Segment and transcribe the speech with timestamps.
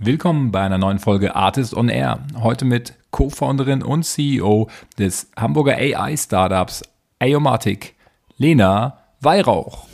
[0.00, 2.24] Willkommen bei einer neuen Folge Artist on Air.
[2.40, 6.84] Heute mit Co-Founderin und CEO des Hamburger AI-Startups
[7.18, 7.96] Aomatic,
[8.36, 9.88] Lena Weihrauch.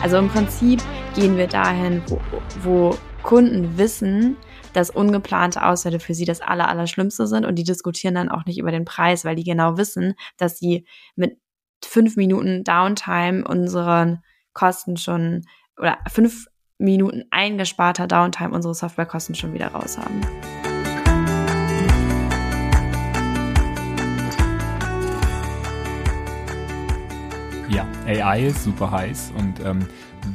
[0.00, 0.80] Also im Prinzip
[1.16, 2.20] gehen wir dahin, wo,
[2.62, 4.36] wo Kunden wissen,
[4.74, 8.58] dass ungeplante Ausfälle für sie das aller, Allerschlimmste sind und die diskutieren dann auch nicht
[8.58, 10.86] über den Preis, weil die genau wissen, dass sie
[11.16, 11.36] mit
[11.84, 14.22] fünf Minuten Downtime unseren
[14.58, 15.46] Kosten schon
[15.78, 16.48] oder fünf
[16.78, 20.20] Minuten eingesparter Downtime unsere Softwarekosten schon wieder raus haben.
[27.68, 29.86] Ja, AI ist super heiß und ähm,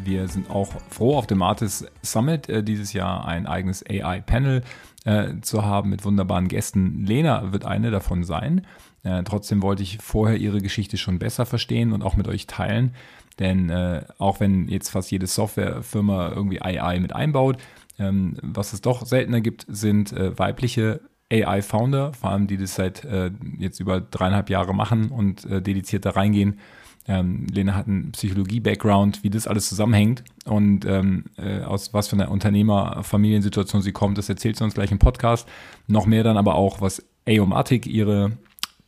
[0.05, 4.61] wir sind auch froh, auf dem Artist Summit äh, dieses Jahr ein eigenes AI-Panel
[5.03, 7.05] äh, zu haben mit wunderbaren Gästen.
[7.05, 8.65] Lena wird eine davon sein.
[9.03, 12.95] Äh, trotzdem wollte ich vorher ihre Geschichte schon besser verstehen und auch mit euch teilen.
[13.39, 17.57] Denn äh, auch wenn jetzt fast jede Softwarefirma irgendwie AI mit einbaut,
[17.99, 23.05] ähm, was es doch seltener gibt, sind äh, weibliche AI-Founder, vor allem die das seit
[23.05, 26.59] äh, jetzt über dreieinhalb Jahre machen und dediziert da reingehen
[27.07, 32.15] ähm, Lena hat einen Psychologie-Background, wie das alles zusammenhängt und ähm, äh, aus was für
[32.15, 35.47] einer Unternehmer-Familiensituation sie kommt, das erzählt sie uns gleich im Podcast.
[35.87, 38.37] Noch mehr dann aber auch, was Aomatic, ihre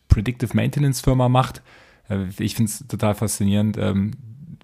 [0.08, 1.62] Predictive Maintenance Firma macht.
[2.10, 4.12] Äh, ich finde es total faszinierend, ähm,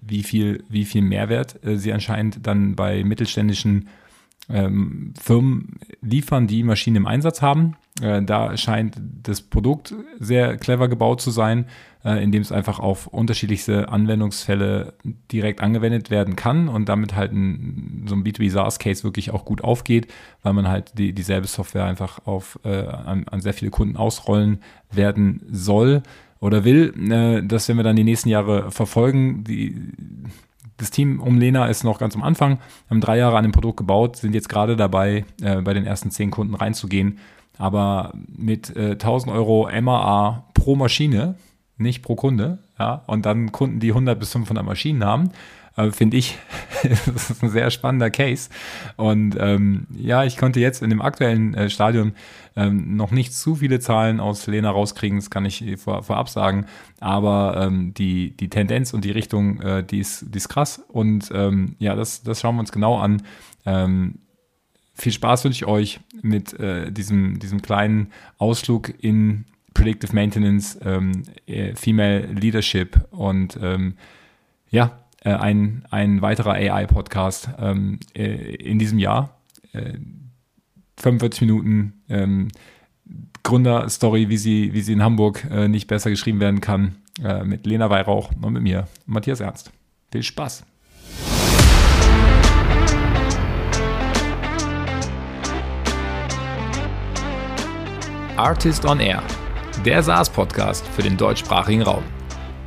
[0.02, 3.88] wie viel, wie viel Mehrwert äh, sie anscheinend dann bei mittelständischen
[4.48, 7.76] ähm, Firmen liefern, die Maschinen im Einsatz haben.
[8.02, 11.66] Äh, da scheint das Produkt sehr clever gebaut zu sein
[12.04, 14.94] äh, indem es einfach auf unterschiedlichste Anwendungsfälle
[15.30, 19.62] direkt angewendet werden kann und damit halt ein, so ein B2B SaaS-Case wirklich auch gut
[19.62, 20.08] aufgeht,
[20.42, 24.60] weil man halt die, dieselbe Software einfach auf, äh, an, an sehr viele Kunden ausrollen
[24.90, 26.02] werden soll
[26.42, 26.92] oder will.
[27.10, 29.44] Äh, das werden wir dann die nächsten Jahre verfolgen.
[29.44, 29.74] Die,
[30.76, 32.58] das Team um Lena ist noch ganz am Anfang,
[32.90, 36.10] haben drei Jahre an dem Produkt gebaut, sind jetzt gerade dabei, äh, bei den ersten
[36.10, 37.18] zehn Kunden reinzugehen.
[37.56, 41.36] Aber mit äh, 1000 Euro MAA pro Maschine
[41.78, 45.30] nicht pro Kunde, ja, und dann Kunden, die 100 bis 500 Maschinen haben,
[45.76, 46.38] äh, finde ich,
[46.82, 48.50] das ist ein sehr spannender Case.
[48.96, 52.12] Und ähm, ja, ich konnte jetzt in dem aktuellen äh, Stadion
[52.56, 56.66] ähm, noch nicht zu viele Zahlen aus Lena rauskriegen, das kann ich vor, vorab sagen,
[57.00, 61.30] aber ähm, die, die Tendenz und die Richtung, äh, die, ist, die ist krass und
[61.34, 63.22] ähm, ja, das, das schauen wir uns genau an.
[63.64, 64.18] Ähm,
[64.94, 71.22] viel Spaß wünsche ich euch mit äh, diesem, diesem kleinen Ausflug in Predictive Maintenance, ähm,
[71.46, 73.94] äh, Female Leadership und ähm,
[74.70, 79.38] ja, äh, ein, ein weiterer AI-Podcast ähm, äh, in diesem Jahr.
[80.96, 82.48] 45 äh, Minuten ähm,
[83.42, 87.66] Gründerstory, wie sie, wie sie in Hamburg äh, nicht besser geschrieben werden kann, äh, mit
[87.66, 89.72] Lena Weihrauch und mit mir, Matthias Ernst.
[90.10, 90.64] Viel Spaß!
[98.36, 99.22] Artist on Air
[99.84, 102.04] der SaaS-Podcast für den deutschsprachigen Raum.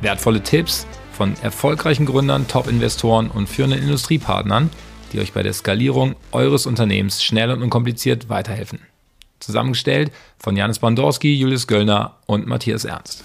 [0.02, 4.68] Wertvolle Tipps von erfolgreichen Gründern, Top-Investoren und führenden Industriepartnern,
[5.12, 8.80] die euch bei der Skalierung eures Unternehmens schnell und unkompliziert weiterhelfen.
[9.40, 13.24] Zusammengestellt von Janis Bandorski, Julius Göllner und Matthias Ernst.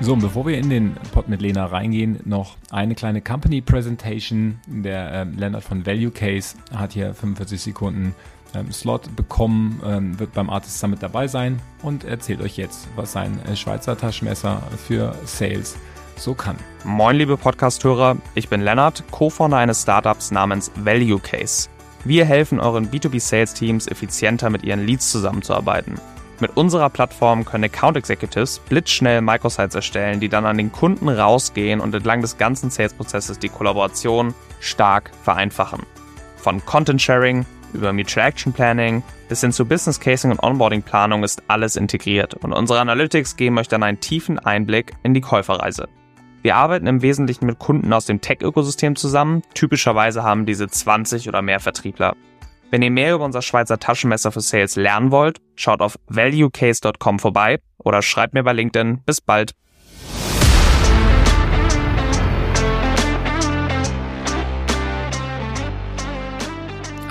[0.00, 4.58] So, und bevor wir in den Pod mit Lena reingehen, noch eine kleine Company Presentation.
[4.66, 8.14] Der äh, Leonard von Value Case hat hier 45 Sekunden
[8.54, 13.12] ähm, Slot bekommen, ähm, wird beim Artist Summit dabei sein und erzählt euch jetzt, was
[13.12, 15.76] sein äh, Schweizer Taschenmesser für Sales
[16.16, 16.56] so kann.
[16.84, 21.68] Moin, liebe Podcast-Hörer, ich bin Lennart, Co-Founder eines Startups namens Value Case.
[22.04, 26.00] Wir helfen euren B2B-Sales-Teams effizienter mit ihren Leads zusammenzuarbeiten.
[26.40, 31.78] Mit unserer Plattform können Account Executives blitzschnell Microsites erstellen, die dann an den Kunden rausgehen
[31.78, 35.84] und entlang des ganzen Sales-Prozesses die Kollaboration stark vereinfachen.
[36.36, 41.24] Von Content Sharing über Mutual Action Planning bis hin zu Business Casing und Onboarding Planung
[41.24, 45.88] ist alles integriert und unsere Analytics geben euch dann einen tiefen Einblick in die Käuferreise.
[46.42, 49.42] Wir arbeiten im Wesentlichen mit Kunden aus dem Tech-Ökosystem zusammen.
[49.54, 52.16] Typischerweise haben diese 20 oder mehr Vertriebler.
[52.72, 57.60] Wenn ihr mehr über unser Schweizer Taschenmesser für Sales lernen wollt, schaut auf valuecase.com vorbei
[57.78, 59.02] oder schreibt mir bei LinkedIn.
[59.04, 59.52] Bis bald.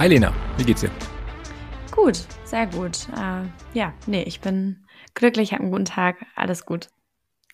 [0.01, 0.91] Hi Lena, wie geht's dir?
[1.91, 3.07] Gut, sehr gut.
[3.17, 4.85] Äh, ja, nee, ich bin
[5.15, 6.89] glücklich, habe einen guten Tag, alles gut.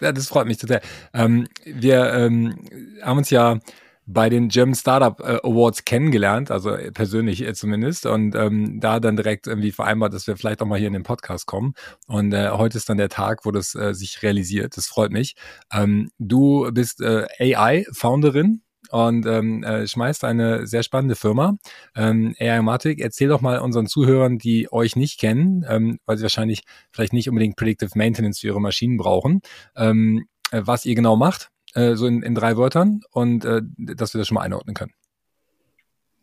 [0.01, 0.81] Ja, das freut mich total.
[1.13, 2.65] Ähm, wir ähm,
[3.01, 3.59] haben uns ja
[4.05, 9.15] bei den German Startup äh, Awards kennengelernt, also persönlich äh, zumindest, und ähm, da dann
[9.15, 11.75] direkt irgendwie vereinbart, dass wir vielleicht auch mal hier in den Podcast kommen.
[12.07, 14.75] Und äh, heute ist dann der Tag, wo das äh, sich realisiert.
[14.75, 15.35] Das freut mich.
[15.71, 21.57] Ähm, du bist äh, AI-Founderin und ähm, äh, schmeißt eine sehr spannende Firma.
[21.95, 26.63] Ähm, AI-Matic, erzähl doch mal unseren Zuhörern, die euch nicht kennen, ähm, weil sie wahrscheinlich
[26.91, 29.41] vielleicht nicht unbedingt Predictive Maintenance für ihre Maschinen brauchen,
[29.75, 34.13] ähm, äh, was ihr genau macht äh, so in, in drei Wörtern und äh, dass
[34.13, 34.93] wir das schon mal einordnen können.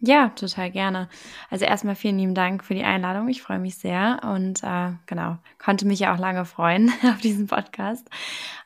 [0.06, 1.08] Ja, total gerne.
[1.48, 3.26] Also erstmal vielen lieben Dank für die Einladung.
[3.28, 7.46] Ich freue mich sehr und äh, genau, konnte mich ja auch lange freuen auf diesen
[7.46, 8.06] Podcast.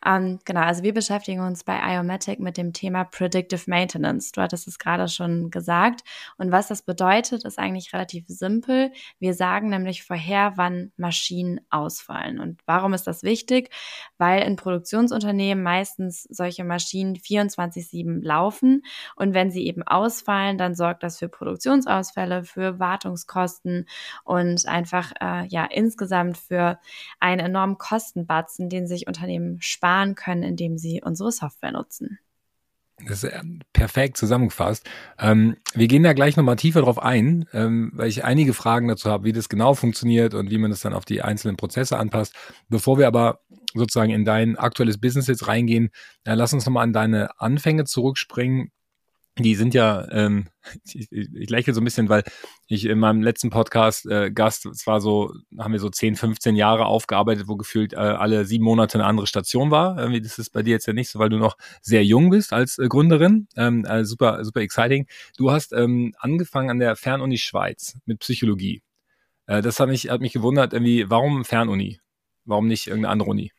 [0.05, 4.33] Ähm, genau, also wir beschäftigen uns bei Iomatic mit dem Thema Predictive Maintenance.
[4.33, 6.01] Du hattest es gerade schon gesagt.
[6.39, 8.91] Und was das bedeutet, ist eigentlich relativ simpel.
[9.21, 12.41] Wir sagen nämlich vorher, wann Maschinen ausfallen.
[12.41, 13.71] Und warum ist das wichtig?
[14.17, 18.83] Weil in Produktionsunternehmen meistens solche Maschinen 24-7 laufen.
[19.15, 23.87] Und wenn sie eben ausfallen, dann sorgt das für Produktionsausfälle, für Wartungskosten
[24.25, 26.79] und einfach äh, ja insgesamt für
[27.21, 32.19] einen enormen Kostenbatzen, den sich Unternehmen sparen können, indem sie unsere Software nutzen.
[33.07, 33.33] Das ist
[33.73, 34.89] perfekt zusammengefasst.
[35.19, 39.09] Ähm, wir gehen da gleich nochmal tiefer drauf ein, ähm, weil ich einige Fragen dazu
[39.09, 42.35] habe, wie das genau funktioniert und wie man das dann auf die einzelnen Prozesse anpasst.
[42.69, 43.41] Bevor wir aber
[43.75, 45.91] sozusagen in dein aktuelles Business jetzt reingehen,
[46.25, 48.73] äh, lass uns nochmal an deine Anfänge zurückspringen
[49.39, 50.49] die sind ja, ähm,
[50.85, 52.25] ich, ich lächle so ein bisschen, weil
[52.67, 56.57] ich in meinem letzten Podcast äh, Gast, es war so, haben wir so 10, 15
[56.57, 59.99] Jahre aufgearbeitet, wo gefühlt äh, alle sieben Monate eine andere Station war.
[59.99, 62.53] Irgendwie, das ist bei dir jetzt ja nicht so, weil du noch sehr jung bist
[62.53, 63.49] als äh, Gründerin.
[63.57, 65.07] Ähm, äh, super, super exciting.
[65.37, 68.83] Du hast ähm, angefangen an der Fernuni Schweiz mit Psychologie.
[69.47, 72.01] Äh, das hat mich, hat mich gewundert, irgendwie, warum Fernuni?
[72.45, 73.53] Warum nicht irgendeine andere Uni?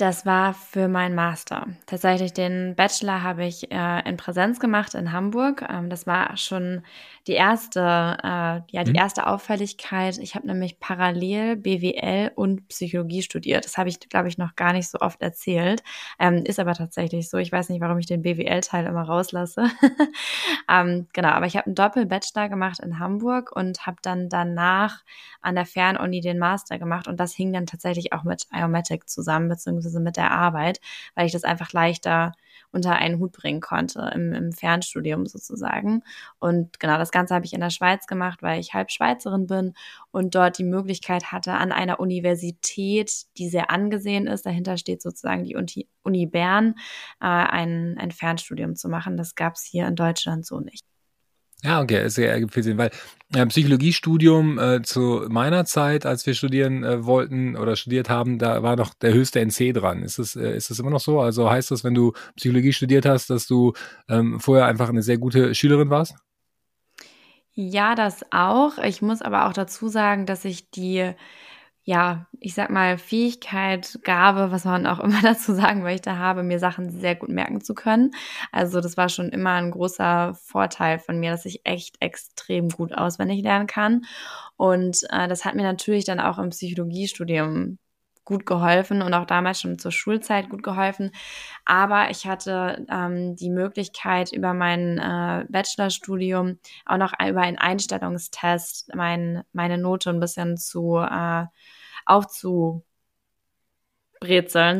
[0.00, 1.66] Das war für meinen Master.
[1.84, 5.62] Tatsächlich den Bachelor habe ich äh, in Präsenz gemacht in Hamburg.
[5.68, 6.80] Ähm, das war schon
[7.26, 8.96] die erste, äh, ja, die mhm.
[8.96, 10.16] erste Auffälligkeit.
[10.16, 13.66] Ich habe nämlich parallel BWL und Psychologie studiert.
[13.66, 15.82] Das habe ich, glaube ich, noch gar nicht so oft erzählt.
[16.18, 17.36] Ähm, ist aber tatsächlich so.
[17.36, 19.66] Ich weiß nicht, warum ich den BWL-Teil immer rauslasse.
[20.70, 25.02] ähm, genau, aber ich habe einen Doppel-Bachelor gemacht in Hamburg und habe dann danach
[25.42, 27.06] an der Fernuni den Master gemacht.
[27.06, 30.80] Und das hing dann tatsächlich auch mit Iomatic zusammen, beziehungsweise beziehungsweise mit der Arbeit,
[31.14, 32.32] weil ich das einfach leichter
[32.72, 36.04] unter einen Hut bringen konnte im, im Fernstudium sozusagen.
[36.38, 39.74] Und genau das Ganze habe ich in der Schweiz gemacht, weil ich halb Schweizerin bin
[40.12, 45.42] und dort die Möglichkeit hatte, an einer Universität, die sehr angesehen ist, dahinter steht sozusagen
[45.44, 45.56] die
[46.02, 46.74] Uni Bern,
[47.20, 49.16] äh, ein, ein Fernstudium zu machen.
[49.16, 50.84] Das gab es hier in Deutschland so nicht.
[51.62, 52.90] Ja, okay, es ergibt Sinn, weil
[53.34, 58.62] äh, Psychologiestudium äh, zu meiner Zeit, als wir studieren äh, wollten oder studiert haben, da
[58.62, 60.02] war noch der höchste NC dran.
[60.02, 61.20] Ist das, äh, ist das immer noch so?
[61.20, 63.74] Also heißt das, wenn du Psychologie studiert hast, dass du
[64.08, 66.14] ähm, vorher einfach eine sehr gute Schülerin warst?
[67.52, 68.78] Ja, das auch.
[68.78, 71.12] Ich muss aber auch dazu sagen, dass ich die
[71.84, 76.58] ja, ich sag mal, Fähigkeit, Gabe, was man auch immer dazu sagen möchte, habe, mir
[76.58, 78.12] Sachen sehr gut merken zu können.
[78.52, 82.92] Also das war schon immer ein großer Vorteil von mir, dass ich echt extrem gut
[82.92, 84.02] auswendig lernen kann.
[84.56, 87.78] Und äh, das hat mir natürlich dann auch im Psychologiestudium
[88.30, 91.10] gut geholfen und auch damals schon zur Schulzeit gut geholfen.
[91.64, 98.94] Aber ich hatte ähm, die Möglichkeit, über mein äh, Bachelorstudium auch noch über einen Einstellungstest
[98.94, 101.46] mein, meine Note ein bisschen zu äh,
[102.06, 102.84] aufzubrezeln,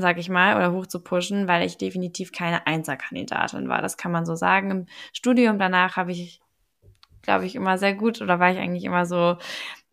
[0.01, 3.83] sag ich mal, oder hochzupushen, weil ich definitiv keine Einserkandidatin war.
[3.83, 4.71] Das kann man so sagen.
[4.71, 6.41] Im Studium danach habe ich,
[7.23, 9.39] glaube ich, immer sehr gut oder war ich eigentlich immer so,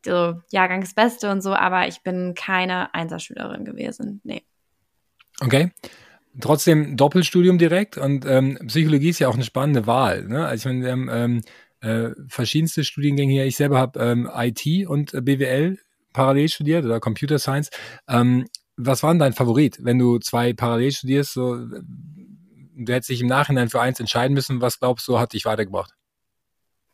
[0.06, 4.22] so Jahrgangsbeste und so, aber ich bin keine Einserschülerin gewesen.
[4.24, 4.44] Nee.
[5.40, 5.72] Okay.
[6.40, 10.28] Trotzdem Doppelstudium direkt und ähm, Psychologie ist ja auch eine spannende Wahl.
[10.28, 10.46] Ne?
[10.46, 11.42] Also ich meine, wir haben ähm,
[11.82, 13.46] äh, verschiedenste Studiengänge hier.
[13.46, 15.80] Ich selber habe ähm, IT und äh, BWL
[16.14, 17.70] parallel studiert oder Computer Science.
[18.08, 21.34] Ähm, was war denn dein Favorit, wenn du zwei parallel studierst?
[21.34, 24.62] So, du hättest dich im Nachhinein für eins entscheiden müssen.
[24.62, 25.94] Was glaubst du, hat dich weitergebracht?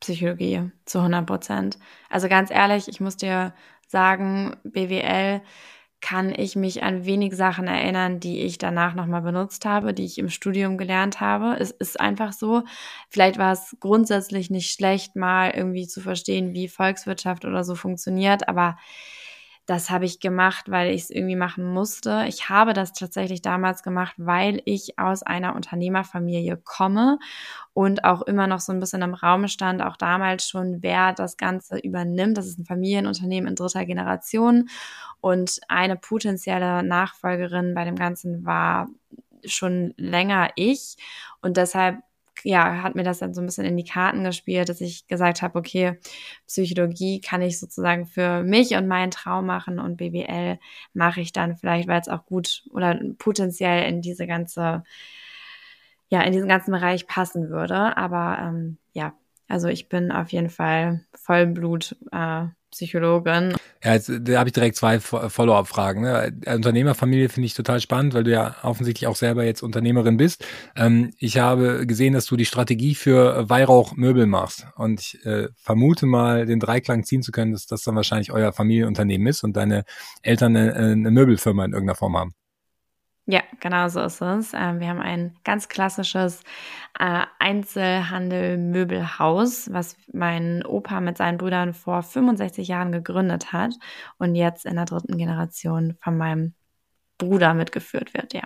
[0.04, 1.78] Psychologie zu 100 Prozent.
[2.10, 3.54] Also ganz ehrlich, ich muss dir
[3.88, 5.42] sagen, BWL
[6.02, 10.18] kann ich mich an wenig Sachen erinnern, die ich danach nochmal benutzt habe, die ich
[10.18, 11.56] im Studium gelernt habe.
[11.58, 12.64] Es ist einfach so.
[13.10, 18.50] Vielleicht war es grundsätzlich nicht schlecht, mal irgendwie zu verstehen, wie Volkswirtschaft oder so funktioniert,
[18.50, 18.76] aber
[19.66, 22.26] das habe ich gemacht, weil ich es irgendwie machen musste.
[22.28, 27.18] Ich habe das tatsächlich damals gemacht, weil ich aus einer Unternehmerfamilie komme
[27.74, 31.38] und auch immer noch so ein bisschen im Raum stand, auch damals schon, wer das
[31.38, 32.38] Ganze übernimmt.
[32.38, 34.68] Das ist ein Familienunternehmen in dritter Generation
[35.22, 38.90] und eine potenzielle Nachfolgerin bei dem Ganzen war
[39.46, 40.98] schon länger ich
[41.42, 42.00] und deshalb
[42.44, 45.42] ja, hat mir das dann so ein bisschen in die Karten gespielt, dass ich gesagt
[45.42, 46.00] habe, okay,
[46.48, 50.60] Psychologie kann ich sozusagen für mich und meinen Traum machen und BWL
[50.94, 54.84] mache ich dann vielleicht, weil es auch gut oder potenziell in diese ganze,
[56.10, 57.98] ja, in diesen ganzen Bereich passen würde.
[57.98, 59.14] Aber ähm, ja,
[59.48, 63.56] also ich bin auf jeden Fall Vollblut äh, Psychologin.
[63.84, 66.02] Ja, jetzt, da habe ich direkt zwei Follow-up-Fragen.
[66.02, 66.34] Ne?
[66.46, 70.46] Unternehmerfamilie finde ich total spannend, weil du ja offensichtlich auch selber jetzt Unternehmerin bist.
[70.76, 76.06] Ähm, ich habe gesehen, dass du die Strategie für Weihrauchmöbel machst und ich äh, vermute
[76.06, 79.84] mal, den Dreiklang ziehen zu können, dass das dann wahrscheinlich euer Familienunternehmen ist und deine
[80.22, 82.34] Eltern eine, eine Möbelfirma in irgendeiner Form haben.
[83.26, 84.52] Ja, genau so ist es.
[84.54, 86.42] Ähm, wir haben ein ganz klassisches
[87.00, 93.72] äh, Einzelhandel-Möbelhaus, was mein Opa mit seinen Brüdern vor 65 Jahren gegründet hat
[94.18, 96.54] und jetzt in der dritten Generation von meinem
[97.18, 98.44] Bruder mitgeführt wird, ja.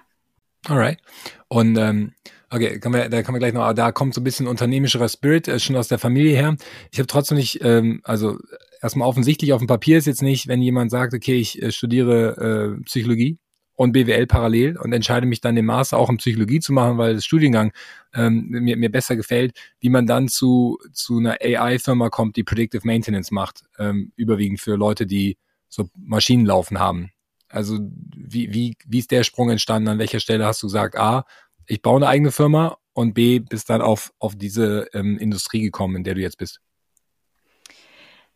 [0.67, 0.99] Alright.
[1.47, 2.11] Und ähm,
[2.51, 5.59] okay, wir, da kann wir gleich noch, da kommt so ein bisschen unternehmischerer Spirit äh,
[5.59, 6.55] schon aus der Familie her.
[6.91, 8.37] Ich habe trotzdem nicht, ähm, also
[8.81, 12.77] erstmal offensichtlich auf dem Papier ist jetzt nicht, wenn jemand sagt, okay, ich äh, studiere
[12.77, 13.39] äh, Psychologie,
[13.77, 17.13] und BWL parallel und entscheide mich dann den Master auch in Psychologie zu machen, weil
[17.13, 17.71] das Studiengang
[18.13, 22.85] ähm, mir, mir besser gefällt, wie man dann zu, zu einer AI-Firma kommt, die Predictive
[22.85, 25.37] Maintenance macht, ähm, überwiegend für Leute, die
[25.69, 27.11] so Maschinen laufen haben.
[27.49, 27.77] Also
[28.15, 29.89] wie, wie, wie ist der Sprung entstanden?
[29.89, 31.25] An welcher Stelle hast du gesagt, A,
[31.67, 35.97] ich baue eine eigene Firma und B, bist dann auf, auf diese ähm, Industrie gekommen,
[35.97, 36.61] in der du jetzt bist?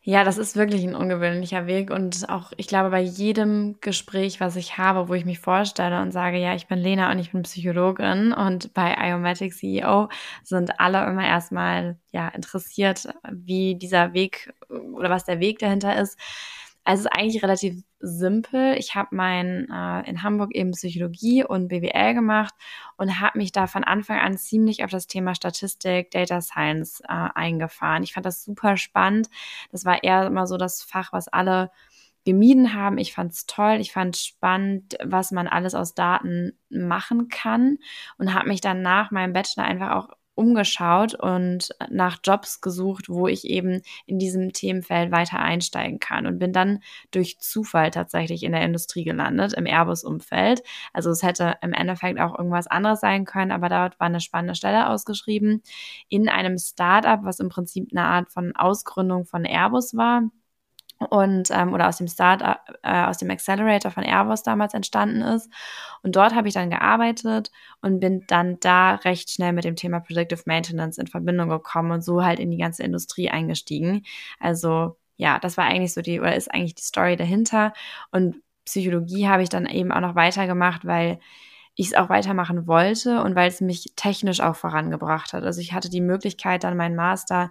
[0.04, 4.56] Ja, das ist wirklich ein ungewöhnlicher Weg und auch, ich glaube, bei jedem Gespräch, was
[4.56, 7.42] ich habe, wo ich mich vorstelle und sage, ja, ich bin Lena und ich bin
[7.42, 10.08] Psychologin und bei Iomatic CEO
[10.42, 14.52] sind alle immer erstmal, ja, interessiert, wie dieser Weg
[14.92, 16.18] oder was der Weg dahinter ist.
[16.84, 18.74] Also es ist eigentlich relativ simpel.
[18.76, 22.54] Ich habe mein äh, in Hamburg eben Psychologie und BWL gemacht
[22.96, 27.28] und habe mich da von Anfang an ziemlich auf das Thema Statistik, Data Science äh,
[27.34, 28.02] eingefahren.
[28.02, 29.28] Ich fand das super spannend.
[29.70, 31.70] Das war eher immer so das Fach, was alle
[32.24, 32.98] gemieden haben.
[32.98, 37.78] Ich fand es toll, ich fand spannend, was man alles aus Daten machen kann
[38.18, 43.28] und habe mich dann nach meinem Bachelor einfach auch umgeschaut und nach Jobs gesucht, wo
[43.28, 48.52] ich eben in diesem Themenfeld weiter einsteigen kann und bin dann durch Zufall tatsächlich in
[48.52, 50.62] der Industrie gelandet, im Airbus-Umfeld.
[50.92, 54.54] Also es hätte im Endeffekt auch irgendwas anderes sein können, aber dort war eine spannende
[54.54, 55.62] Stelle ausgeschrieben
[56.08, 60.22] in einem Startup, was im Prinzip eine Art von Ausgründung von Airbus war
[61.04, 62.42] und ähm, oder aus dem Start
[62.82, 65.50] äh, aus dem Accelerator von Airbus damals entstanden ist
[66.02, 70.00] und dort habe ich dann gearbeitet und bin dann da recht schnell mit dem Thema
[70.00, 74.04] Predictive Maintenance in Verbindung gekommen und so halt in die ganze Industrie eingestiegen.
[74.40, 77.72] Also ja, das war eigentlich so die oder ist eigentlich die Story dahinter
[78.10, 81.18] und Psychologie habe ich dann eben auch noch weitergemacht, weil
[81.74, 85.42] ich es auch weitermachen wollte und weil es mich technisch auch vorangebracht hat.
[85.44, 87.50] Also ich hatte die Möglichkeit, dann meinen Master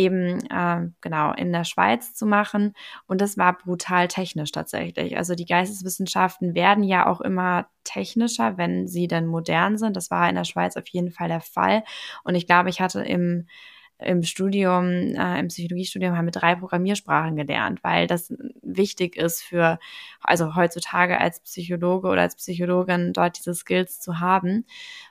[0.00, 2.74] eben äh, genau in der Schweiz zu machen.
[3.06, 5.16] Und das war brutal technisch tatsächlich.
[5.16, 9.96] Also die Geisteswissenschaften werden ja auch immer technischer, wenn sie denn modern sind.
[9.96, 11.84] Das war in der Schweiz auf jeden Fall der Fall.
[12.24, 13.46] Und ich glaube, ich hatte im
[14.02, 19.78] im Studium, äh, im Psychologiestudium haben wir drei Programmiersprachen gelernt, weil das wichtig ist für,
[20.20, 24.66] also heutzutage als Psychologe oder als Psychologin dort diese Skills zu haben.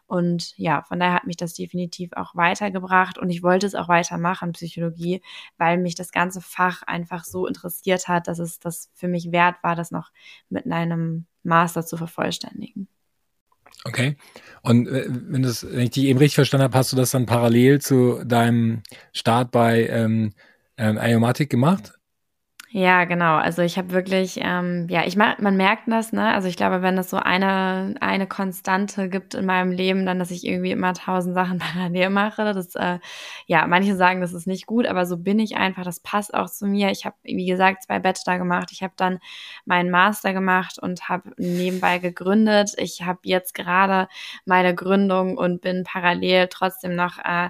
[0.08, 3.88] Und ja, von daher hat mich das definitiv auch weitergebracht und ich wollte es auch
[3.90, 5.22] weitermachen, Psychologie,
[5.58, 9.58] weil mich das ganze Fach einfach so interessiert hat, dass es das für mich wert
[9.62, 10.12] war, das noch
[10.50, 12.88] mit einem Master zu vervollständigen.
[13.86, 14.16] Okay.
[14.62, 17.26] Und äh, wenn, das, wenn ich dich eben richtig verstanden habe, hast du das dann
[17.26, 18.84] parallel zu deinem
[19.14, 20.34] Start bei ähm,
[20.78, 21.99] ähm, Iomatic gemacht?
[22.72, 23.38] Ja, genau.
[23.38, 26.32] Also ich habe wirklich, ähm, ja, ich man merkt das, ne?
[26.36, 30.30] Also ich glaube, wenn es so eine eine Konstante gibt in meinem Leben, dann, dass
[30.30, 32.54] ich irgendwie immer tausend Sachen parallel mache.
[32.54, 33.00] Das, äh,
[33.48, 35.84] ja, manche sagen, das ist nicht gut, aber so bin ich einfach.
[35.84, 36.92] Das passt auch zu mir.
[36.92, 38.70] Ich habe, wie gesagt, zwei Bachelor gemacht.
[38.72, 39.18] Ich habe dann
[39.66, 42.74] meinen Master gemacht und habe nebenbei gegründet.
[42.78, 44.08] Ich habe jetzt gerade
[44.46, 47.50] meine Gründung und bin parallel trotzdem noch äh,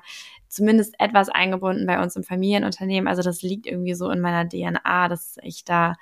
[0.50, 3.08] zumindest etwas eingebunden bei uns im Familienunternehmen.
[3.08, 5.96] Also das liegt irgendwie so in meiner DNA, dass ich da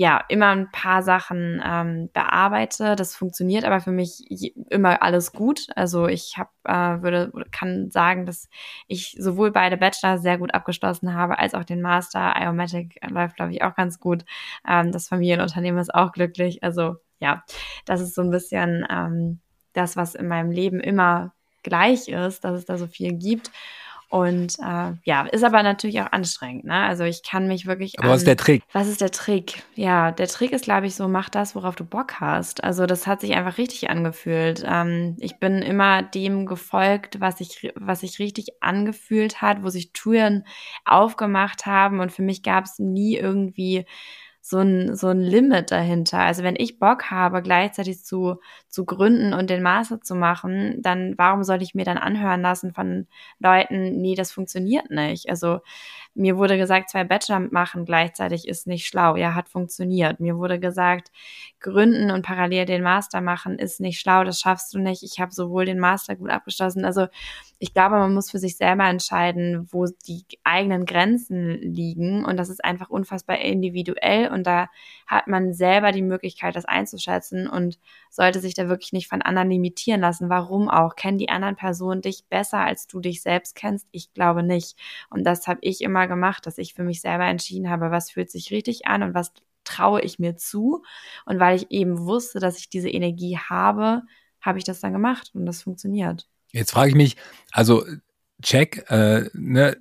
[0.00, 2.96] ja immer ein paar Sachen ähm, bearbeite.
[2.96, 4.24] Das funktioniert aber für mich
[4.70, 5.66] immer alles gut.
[5.76, 8.48] Also ich habe äh, würde kann sagen, dass
[8.88, 12.34] ich sowohl beide Bachelor sehr gut abgeschlossen habe als auch den Master.
[12.40, 14.24] Iomatic läuft glaube ich auch ganz gut.
[14.66, 16.62] Ähm, das Familienunternehmen ist auch glücklich.
[16.62, 17.44] Also ja,
[17.84, 19.40] das ist so ein bisschen ähm,
[19.74, 23.50] das, was in meinem Leben immer gleich ist, dass es da so viel gibt.
[24.10, 26.64] Und äh, ja, ist aber natürlich auch anstrengend.
[26.64, 26.74] Ne?
[26.74, 27.96] Also ich kann mich wirklich.
[28.00, 28.64] Aber an, was ist der Trick?
[28.72, 29.62] Was ist der Trick?
[29.76, 32.64] Ja, der Trick ist, glaube ich, so, mach das, worauf du Bock hast.
[32.64, 34.64] Also das hat sich einfach richtig angefühlt.
[34.66, 39.92] Ähm, ich bin immer dem gefolgt, was sich was sich richtig angefühlt hat, wo sich
[39.92, 40.44] Türen
[40.84, 42.00] aufgemacht haben.
[42.00, 43.86] Und für mich gab es nie irgendwie
[44.42, 46.20] so ein, so ein Limit dahinter.
[46.20, 48.36] Also wenn ich Bock habe, gleichzeitig zu,
[48.68, 52.72] zu gründen und den Master zu machen, dann warum soll ich mir dann anhören lassen
[52.72, 53.06] von
[53.38, 55.28] Leuten, nee, das funktioniert nicht.
[55.28, 55.60] Also
[56.14, 59.16] mir wurde gesagt, zwei Bachelor machen gleichzeitig ist nicht schlau.
[59.16, 60.20] Ja, hat funktioniert.
[60.20, 61.10] Mir wurde gesagt,
[61.60, 64.24] gründen und parallel den Master machen ist nicht schlau.
[64.24, 65.02] Das schaffst du nicht.
[65.02, 66.84] Ich habe sowohl den Master gut abgeschlossen.
[66.84, 67.06] Also
[67.62, 72.24] ich glaube, man muss für sich selber entscheiden, wo die eigenen Grenzen liegen.
[72.24, 74.30] Und das ist einfach unfassbar individuell.
[74.32, 74.68] Und da
[75.06, 79.50] hat man selber die Möglichkeit, das einzuschätzen und sollte sich da wirklich nicht von anderen
[79.50, 80.30] limitieren lassen.
[80.30, 80.96] Warum auch?
[80.96, 83.86] Kennen die anderen Personen dich besser, als du dich selbst kennst?
[83.90, 84.78] Ich glaube nicht.
[85.10, 88.30] Und das habe ich immer gemacht, dass ich für mich selber entschieden habe, was fühlt
[88.30, 90.82] sich richtig an und was traue ich mir zu.
[91.26, 94.00] Und weil ich eben wusste, dass ich diese Energie habe,
[94.40, 96.26] habe ich das dann gemacht und das funktioniert.
[96.52, 97.16] Jetzt frage ich mich,
[97.52, 97.84] also
[98.42, 99.76] check, äh, ne,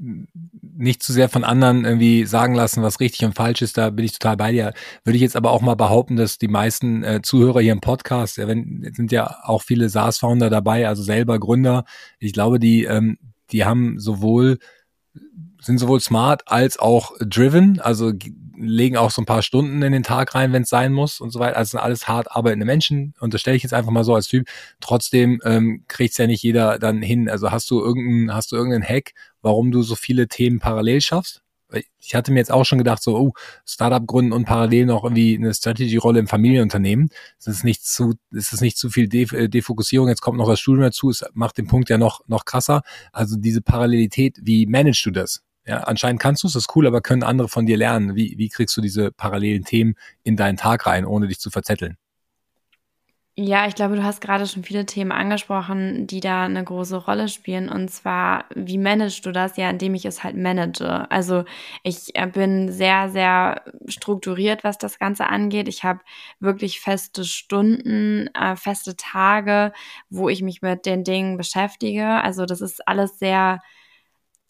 [0.62, 4.06] nicht zu sehr von anderen irgendwie sagen lassen, was richtig und falsch ist, da bin
[4.06, 4.74] ich total bei dir.
[5.04, 8.38] Würde ich jetzt aber auch mal behaupten, dass die meisten äh, Zuhörer hier im Podcast,
[8.38, 11.86] ja, wenn, sind ja auch viele SaaS-Founder dabei, also selber Gründer.
[12.20, 13.18] Ich glaube, die, ähm,
[13.52, 14.60] die haben sowohl
[15.62, 18.14] sind sowohl smart als auch driven, also
[18.60, 21.32] legen auch so ein paar Stunden in den Tag rein, wenn es sein muss und
[21.32, 21.58] so weiter.
[21.58, 24.28] Also sind alles hart arbeitende Menschen und das stelle ich jetzt einfach mal so als
[24.28, 24.48] Typ.
[24.82, 27.30] Trotzdem ähm, kriegt ja nicht jeder dann hin.
[27.30, 31.42] Also hast du irgendeinen, hast du irgendeinen Hack, warum du so viele Themen parallel schaffst?
[32.00, 35.38] Ich hatte mir jetzt auch schon gedacht, so, oh, Startup gründen und parallel noch irgendwie
[35.38, 37.10] eine Strategy-Rolle im Familienunternehmen.
[37.38, 40.08] Das ist nicht zu, das ist nicht zu viel äh, Defokussierung.
[40.08, 41.12] Jetzt kommt noch das Studium dazu.
[41.12, 42.82] Es macht den Punkt ja noch, noch krasser.
[43.14, 45.44] Also diese Parallelität, wie managst du das?
[45.70, 48.16] Ja, anscheinend kannst du es, das ist cool, aber können andere von dir lernen?
[48.16, 51.96] Wie, wie kriegst du diese parallelen Themen in deinen Tag rein, ohne dich zu verzetteln?
[53.38, 57.30] Ja, ich glaube, du hast gerade schon viele Themen angesprochen, die da eine große Rolle
[57.30, 57.70] spielen.
[57.70, 59.58] Und zwar, wie managst du das?
[59.58, 61.06] Ja, indem ich es halt manage.
[61.12, 61.46] Also
[61.84, 65.68] ich äh, bin sehr, sehr strukturiert, was das Ganze angeht.
[65.68, 66.00] Ich habe
[66.40, 69.72] wirklich feste Stunden, äh, feste Tage,
[70.10, 72.08] wo ich mich mit den Dingen beschäftige.
[72.08, 73.60] Also das ist alles sehr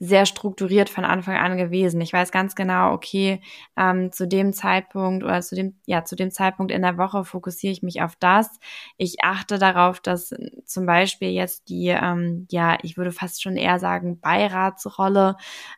[0.01, 1.99] sehr strukturiert von Anfang an gewesen.
[1.99, 3.41] Ich weiß ganz genau, okay,
[3.77, 7.73] ähm, zu dem Zeitpunkt oder zu dem, ja, zu dem Zeitpunkt in der Woche fokussiere
[7.73, 8.59] ich mich auf das.
[8.97, 10.33] Ich achte darauf, dass
[10.65, 15.35] zum Beispiel jetzt die, ähm, ja, ich würde fast schon eher sagen, Beiratsrolle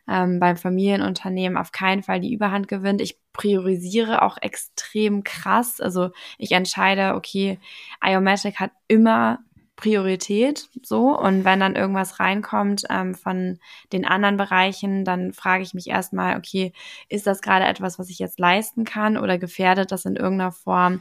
[0.08, 3.00] ähm, beim Familienunternehmen auf keinen Fall die Überhand gewinnt.
[3.00, 5.80] Ich priorisiere auch extrem krass.
[5.80, 7.58] Also ich entscheide, okay,
[8.00, 9.40] Iomatic hat immer
[9.76, 11.18] Priorität so.
[11.18, 13.58] Und wenn dann irgendwas reinkommt ähm, von
[13.92, 16.72] den anderen Bereichen, dann frage ich mich erstmal, okay,
[17.08, 21.00] ist das gerade etwas, was ich jetzt leisten kann oder gefährdet das in irgendeiner Form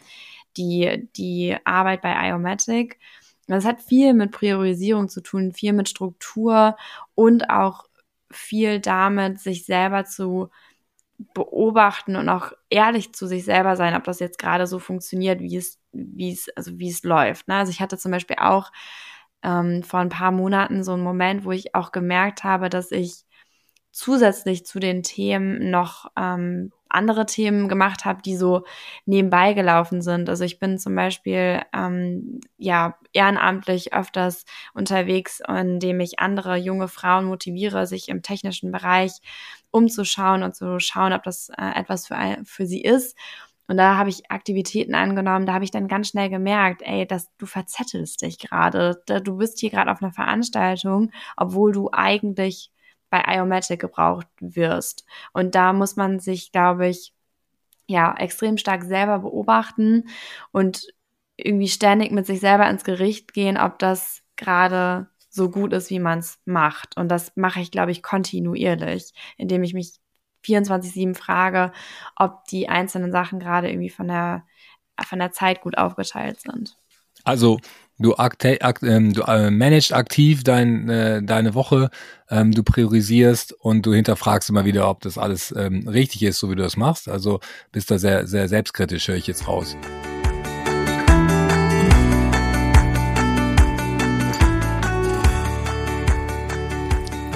[0.58, 3.00] die, die Arbeit bei Iomatic?
[3.48, 6.78] Das hat viel mit Priorisierung zu tun, viel mit Struktur
[7.16, 7.86] und auch
[8.32, 10.50] viel damit, sich selber zu
[11.34, 15.58] beobachten und auch ehrlich zu sich selber sein, ob das jetzt gerade so funktioniert, wie
[15.58, 17.48] es, wie es, also wie es läuft.
[17.48, 17.56] Ne?
[17.56, 18.72] Also ich hatte zum Beispiel auch
[19.44, 23.26] ähm, vor ein paar Monaten so einen Moment, wo ich auch gemerkt habe, dass ich
[23.92, 28.64] zusätzlich zu den Themen noch ähm, andere Themen gemacht habe, die so
[29.06, 30.30] nebenbei gelaufen sind.
[30.30, 37.26] Also ich bin zum Beispiel ähm, ja ehrenamtlich öfters unterwegs, indem ich andere junge Frauen
[37.26, 39.12] motiviere, sich im technischen Bereich
[39.72, 43.18] umzuschauen und zu schauen, ob das äh, etwas für, für sie ist.
[43.72, 47.34] Und da habe ich Aktivitäten angenommen, da habe ich dann ganz schnell gemerkt, ey, dass
[47.38, 49.02] du verzettelst dich gerade.
[49.24, 52.70] Du bist hier gerade auf einer Veranstaltung, obwohl du eigentlich
[53.10, 55.06] bei Iomatic gebraucht wirst.
[55.32, 57.14] Und da muss man sich, glaube ich,
[57.88, 60.10] ja, extrem stark selber beobachten
[60.52, 60.88] und
[61.38, 66.00] irgendwie ständig mit sich selber ins Gericht gehen, ob das gerade so gut ist, wie
[66.00, 66.98] man es macht.
[66.98, 70.01] Und das mache ich, glaube ich, kontinuierlich, indem ich mich
[70.46, 71.72] 24-7 frage,
[72.16, 74.44] ob die einzelnen Sachen gerade irgendwie von der,
[75.06, 76.78] von der Zeit gut aufgeteilt sind.
[77.24, 77.60] Also
[78.00, 81.90] du, akte, akt, ähm, du äh, managst aktiv dein, äh, deine Woche,
[82.30, 86.50] ähm, du priorisierst und du hinterfragst immer wieder, ob das alles ähm, richtig ist, so
[86.50, 87.08] wie du das machst.
[87.08, 87.40] Also
[87.72, 89.78] bist da sehr, sehr selbstkritisch, höre ich jetzt raus.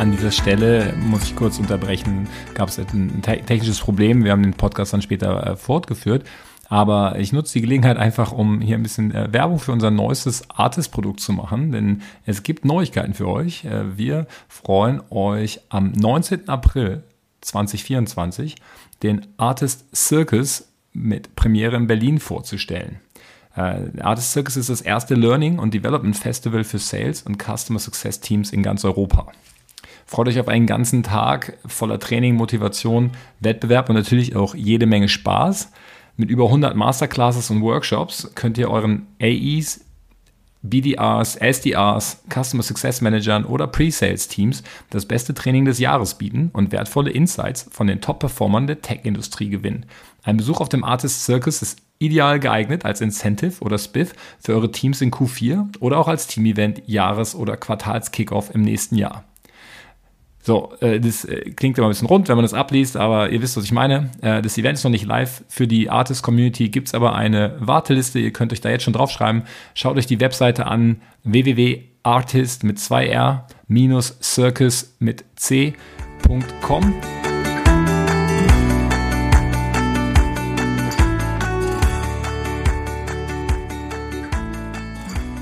[0.06, 4.24] An dieser Stelle muss ich kurz unterbrechen, gab es ein technisches Problem.
[4.24, 6.28] Wir haben den Podcast dann später äh, fortgeführt.
[6.70, 10.48] Aber ich nutze die Gelegenheit einfach, um hier ein bisschen äh, Werbung für unser neuestes
[10.52, 13.66] Artist-Produkt zu machen, denn es gibt Neuigkeiten für euch.
[13.66, 16.50] Äh, wir freuen euch am 19.
[16.50, 17.02] April
[17.42, 18.58] 2024
[19.02, 23.00] den Artist Circus mit Premiere in Berlin vorzustellen.
[23.56, 28.20] Äh, Artist Circus ist das erste Learning und Development Festival für Sales und Customer Success
[28.20, 29.32] Teams in ganz Europa.
[30.06, 35.10] Freut euch auf einen ganzen Tag voller Training, Motivation, Wettbewerb und natürlich auch jede Menge
[35.10, 35.72] Spaß.
[36.18, 39.82] Mit über 100 Masterclasses und Workshops könnt ihr euren AEs,
[40.62, 46.72] BDRs, SDRs, Customer Success Managern oder Pre-Sales Teams das beste Training des Jahres bieten und
[46.72, 49.86] wertvolle Insights von den Top-Performern der Tech-Industrie gewinnen.
[50.24, 54.72] Ein Besuch auf dem Artist Circus ist ideal geeignet als Incentive oder Spiff für eure
[54.72, 59.24] Teams in Q4 oder auch als Team-Event, Jahres- oder Quartals-Kickoff im nächsten Jahr.
[60.46, 63.42] So, äh, das äh, klingt immer ein bisschen rund, wenn man das abliest, aber ihr
[63.42, 64.12] wisst, was ich meine.
[64.22, 65.44] Äh, das Event ist noch nicht live.
[65.50, 68.20] Für die Artist-Community gibt es aber eine Warteliste.
[68.20, 69.42] Ihr könnt euch da jetzt schon draufschreiben.
[69.74, 76.94] Schaut euch die Webseite an www.artist mit 2r minus circus mit c.com.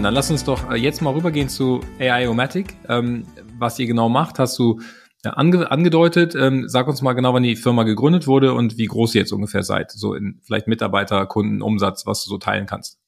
[0.01, 2.75] Dann lass uns doch äh, jetzt mal rübergehen zu AI-O-Matic.
[2.89, 3.23] Ähm,
[3.63, 4.79] was ihr genau macht, hast du
[5.23, 6.35] äh, ange angedeutet.
[6.35, 9.31] Ähm, sag uns mal genau, wann die Firma gegründet wurde und wie groß ihr jetzt
[9.31, 9.91] ungefähr seid.
[9.91, 12.99] So in vielleicht Mitarbeiter, Kunden, Umsatz, was du so teilen kannst.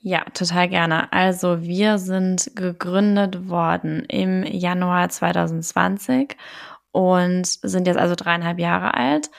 [0.00, 1.12] Ja, total gerne.
[1.12, 6.36] Also wir sind gegründet worden im Januar 2020
[6.92, 9.30] und sind jetzt also dreieinhalb Jahre alt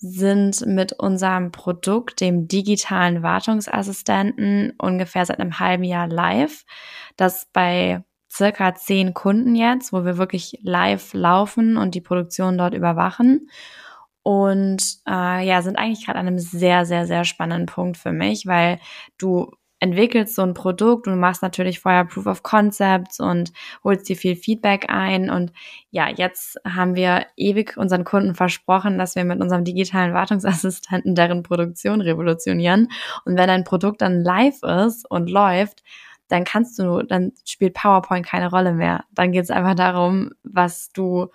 [0.00, 6.64] sind mit unserem Produkt, dem digitalen Wartungsassistenten, ungefähr seit einem halben Jahr live.
[7.16, 12.74] Das bei circa zehn Kunden jetzt, wo wir wirklich live laufen und die Produktion dort
[12.74, 13.48] überwachen.
[14.22, 18.46] Und äh, ja, sind eigentlich gerade an einem sehr, sehr, sehr spannenden Punkt für mich,
[18.46, 18.78] weil
[19.16, 23.52] du entwickelst so ein Produkt und machst natürlich vorher Proof of Concepts und
[23.84, 25.30] holst dir viel Feedback ein.
[25.30, 25.52] Und
[25.90, 31.42] ja, jetzt haben wir ewig unseren Kunden versprochen, dass wir mit unserem digitalen Wartungsassistenten deren
[31.42, 32.88] Produktion revolutionieren.
[33.24, 35.82] Und wenn ein Produkt dann live ist und läuft,
[36.28, 39.04] dann kannst du, dann spielt PowerPoint keine Rolle mehr.
[39.12, 41.28] Dann geht es einfach darum, was du,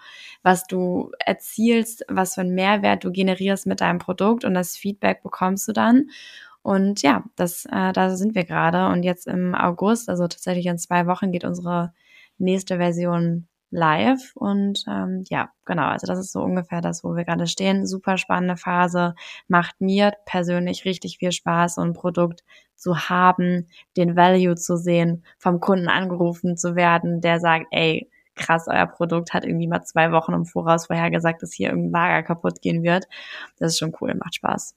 [0.44, 5.24] was du erzielst, was für einen Mehrwert du generierst mit deinem Produkt und das Feedback
[5.24, 6.10] bekommst du dann.
[6.62, 8.88] Und ja, das, äh, da sind wir gerade.
[8.88, 11.94] Und jetzt im August, also tatsächlich in zwei Wochen, geht unsere
[12.38, 14.32] nächste Version live.
[14.36, 17.86] Und ähm, ja, genau, also das ist so ungefähr das, wo wir gerade stehen.
[17.86, 19.16] Super spannende Phase.
[19.48, 22.44] Macht mir persönlich richtig viel Spaß, ein Produkt
[22.76, 28.68] zu haben, den Value zu sehen, vom Kunden angerufen zu werden, der sagt, ey, krass,
[28.68, 32.62] euer Produkt hat irgendwie mal zwei Wochen im Voraus vorhergesagt, dass hier irgendein Lager kaputt
[32.62, 33.06] gehen wird.
[33.58, 34.76] Das ist schon cool, macht Spaß.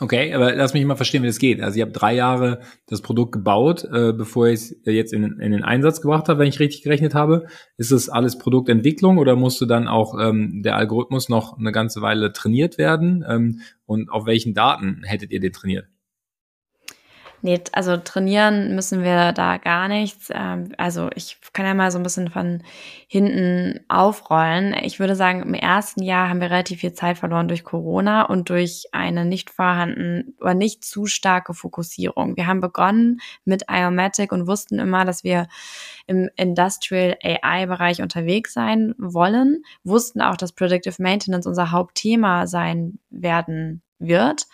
[0.00, 1.60] Okay, aber lass mich mal verstehen, wie das geht.
[1.60, 5.50] Also ihr habt drei Jahre das Produkt gebaut, äh, bevor ihr es jetzt in, in,
[5.50, 7.46] den Einsatz gebracht habt, wenn ich richtig gerechnet habe.
[7.76, 12.32] Ist das alles Produktentwicklung oder musste dann auch ähm, der Algorithmus noch eine ganze Weile
[12.32, 13.24] trainiert werden?
[13.28, 15.88] Ähm, und auf welchen Daten hättet ihr den trainiert?
[17.40, 20.28] Nee, also trainieren müssen wir da gar nichts.
[20.34, 22.64] Ähm, also ich kann ja mal so ein bisschen von
[23.06, 24.74] hinten aufrollen.
[24.82, 28.50] Ich würde sagen, im ersten Jahr haben wir relativ viel Zeit verloren durch Corona und
[28.50, 32.36] durch eine nicht vorhanden oder nicht zu starke Fokussierung.
[32.36, 35.46] Wir haben begonnen mit Iomatic und wussten immer, dass wir
[36.08, 43.82] im Industrial AI-Bereich unterwegs sein wollen, wussten auch, dass Predictive Maintenance unser Hauptthema sein werden
[44.00, 44.46] wird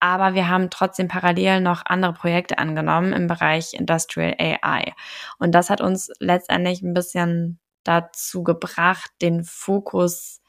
[0.00, 4.92] aber wir haben trotzdem parallel noch andere Projekte angenommen im Bereich Industrial AI.
[5.38, 10.42] Und das hat uns letztendlich ein bisschen dazu gebracht, den Fokus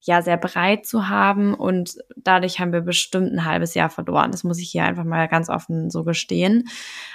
[0.00, 4.30] ja sehr breit zu haben und dadurch haben wir bestimmt ein halbes Jahr verloren.
[4.30, 6.68] Das muss ich hier einfach mal ganz offen so gestehen.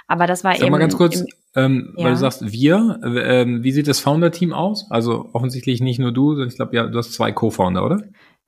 [0.07, 0.71] Aber das war Sag eben.
[0.71, 2.05] mal ganz kurz, im, ähm, ja.
[2.05, 4.91] weil du sagst wir, äh, wie sieht das Founder-Team aus?
[4.91, 8.03] Also offensichtlich nicht nur du, sondern ich glaube, ja, du hast zwei Co-Founder, oder?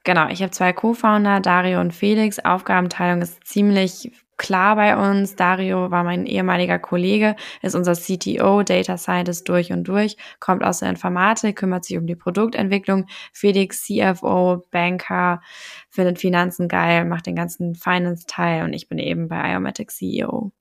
[0.05, 2.37] Genau, ich habe zwei Co-Founder, Dario und Felix.
[2.37, 5.35] Aufgabenteilung ist ziemlich klar bei uns.
[5.35, 10.81] Dario war mein ehemaliger Kollege, ist unser CTO, Data Scientist durch und durch, kommt aus
[10.81, 13.07] der Informatik, kümmert sich um die Produktentwicklung.
[13.33, 15.41] Felix, CFO, Banker,
[15.89, 20.51] findet Finanzen geil, macht den ganzen Finance-Teil und ich bin eben bei Iomatic CEO.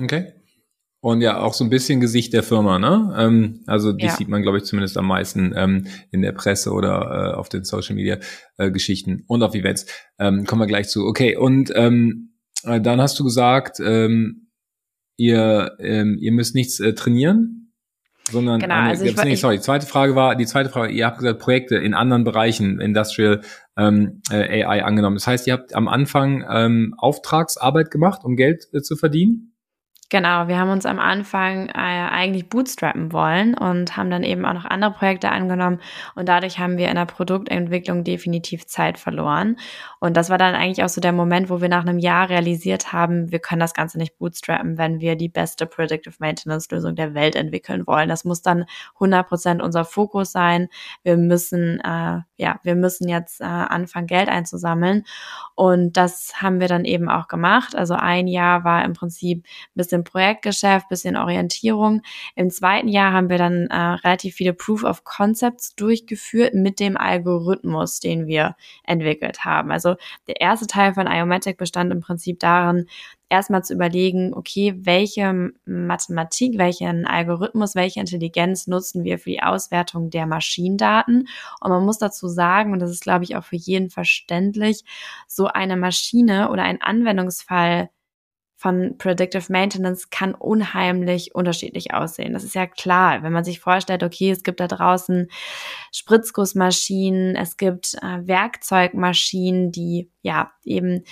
[0.00, 0.32] Okay.
[1.06, 3.14] Und ja, auch so ein bisschen Gesicht der Firma, ne?
[3.16, 4.10] Ähm, also die ja.
[4.10, 7.62] sieht man, glaube ich, zumindest am meisten ähm, in der Presse oder äh, auf den
[7.62, 8.18] Social Media
[8.56, 9.86] äh, Geschichten und auf Events.
[10.18, 11.06] Ähm, kommen wir gleich zu.
[11.06, 14.48] Okay, und ähm, äh, dann hast du gesagt, ähm,
[15.16, 17.72] ihr, ähm, ihr müsst nichts äh, trainieren.
[18.28, 21.06] sondern Genau, eine, also ich ich- sorry, die zweite Frage war, die zweite Frage, ihr
[21.06, 23.42] habt gesagt, Projekte in anderen Bereichen, Industrial
[23.78, 25.14] ähm, äh, AI angenommen.
[25.14, 29.52] Das heißt, ihr habt am Anfang ähm, Auftragsarbeit gemacht, um Geld äh, zu verdienen?
[30.08, 34.52] Genau, wir haben uns am Anfang äh, eigentlich bootstrappen wollen und haben dann eben auch
[34.52, 35.80] noch andere Projekte angenommen
[36.14, 39.56] und dadurch haben wir in der Produktentwicklung definitiv Zeit verloren.
[39.98, 42.92] Und das war dann eigentlich auch so der Moment, wo wir nach einem Jahr realisiert
[42.92, 47.14] haben, wir können das Ganze nicht bootstrappen, wenn wir die beste Predictive Maintenance Lösung der
[47.14, 48.08] Welt entwickeln wollen.
[48.08, 48.66] Das muss dann
[49.00, 50.68] 100% unser Fokus sein.
[51.02, 55.04] Wir müssen, äh, ja, wir müssen jetzt äh, anfangen, Geld einzusammeln.
[55.56, 57.74] Und das haben wir dann eben auch gemacht.
[57.74, 62.02] Also ein Jahr war im Prinzip ein bisschen Projektgeschäft, bisschen Orientierung.
[62.34, 66.96] Im zweiten Jahr haben wir dann äh, relativ viele Proof of Concepts durchgeführt mit dem
[66.96, 69.70] Algorithmus, den wir entwickelt haben.
[69.70, 72.86] Also der erste Teil von Iomatic bestand im Prinzip darin,
[73.28, 80.10] erstmal zu überlegen, okay, welche Mathematik, welchen Algorithmus, welche Intelligenz nutzen wir für die Auswertung
[80.10, 81.28] der Maschinendaten.
[81.60, 84.84] Und man muss dazu sagen, und das ist, glaube ich, auch für jeden verständlich,
[85.26, 87.90] so eine Maschine oder ein Anwendungsfall
[88.58, 92.32] von Predictive Maintenance kann unheimlich unterschiedlich aussehen.
[92.32, 95.28] Das ist ja klar, wenn man sich vorstellt, okay, es gibt da draußen
[95.92, 101.04] Spritzgussmaschinen, es gibt äh, Werkzeugmaschinen, die ja eben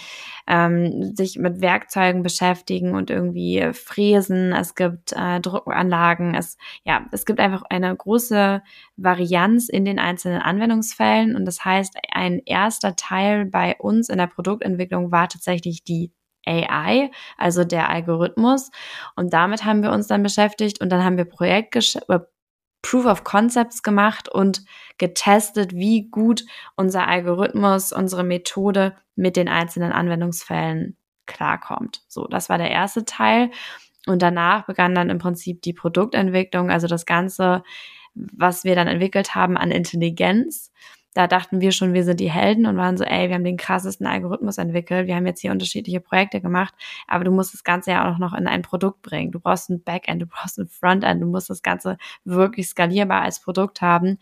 [0.49, 4.53] ähm, sich mit Werkzeugen beschäftigen und irgendwie fräsen.
[4.53, 6.35] Es gibt äh, Druckanlagen.
[6.35, 8.63] Es ja, es gibt einfach eine große
[8.97, 14.29] Varianz in den einzelnen Anwendungsfällen und das heißt, ein erster Teil bei uns in der
[14.29, 16.11] Produktentwicklung war tatsächlich die
[16.47, 18.71] AI, also der Algorithmus.
[19.17, 22.21] Und damit haben wir uns dann beschäftigt und dann haben wir Projektgesch äh,
[22.83, 24.63] Proof of Concepts gemacht und
[24.99, 26.45] getestet, wie gut
[26.77, 32.03] unser Algorithmus, unsere Methode mit den einzelnen Anwendungsfällen klarkommt.
[32.09, 33.51] So, das war der erste Teil.
[34.07, 37.63] Und danach begann dann im Prinzip die Produktentwicklung, also das Ganze,
[38.15, 40.71] was wir dann entwickelt haben an Intelligenz
[41.15, 43.57] da dachten wir schon, wir sind die Helden und waren so, ey, wir haben den
[43.57, 46.75] krassesten Algorithmus entwickelt, wir haben jetzt hier unterschiedliche Projekte gemacht,
[47.07, 49.31] aber du musst das Ganze ja auch noch in ein Produkt bringen.
[49.33, 53.41] Du brauchst ein Backend, du brauchst ein Frontend, du musst das Ganze wirklich skalierbar als
[53.41, 54.19] Produkt haben.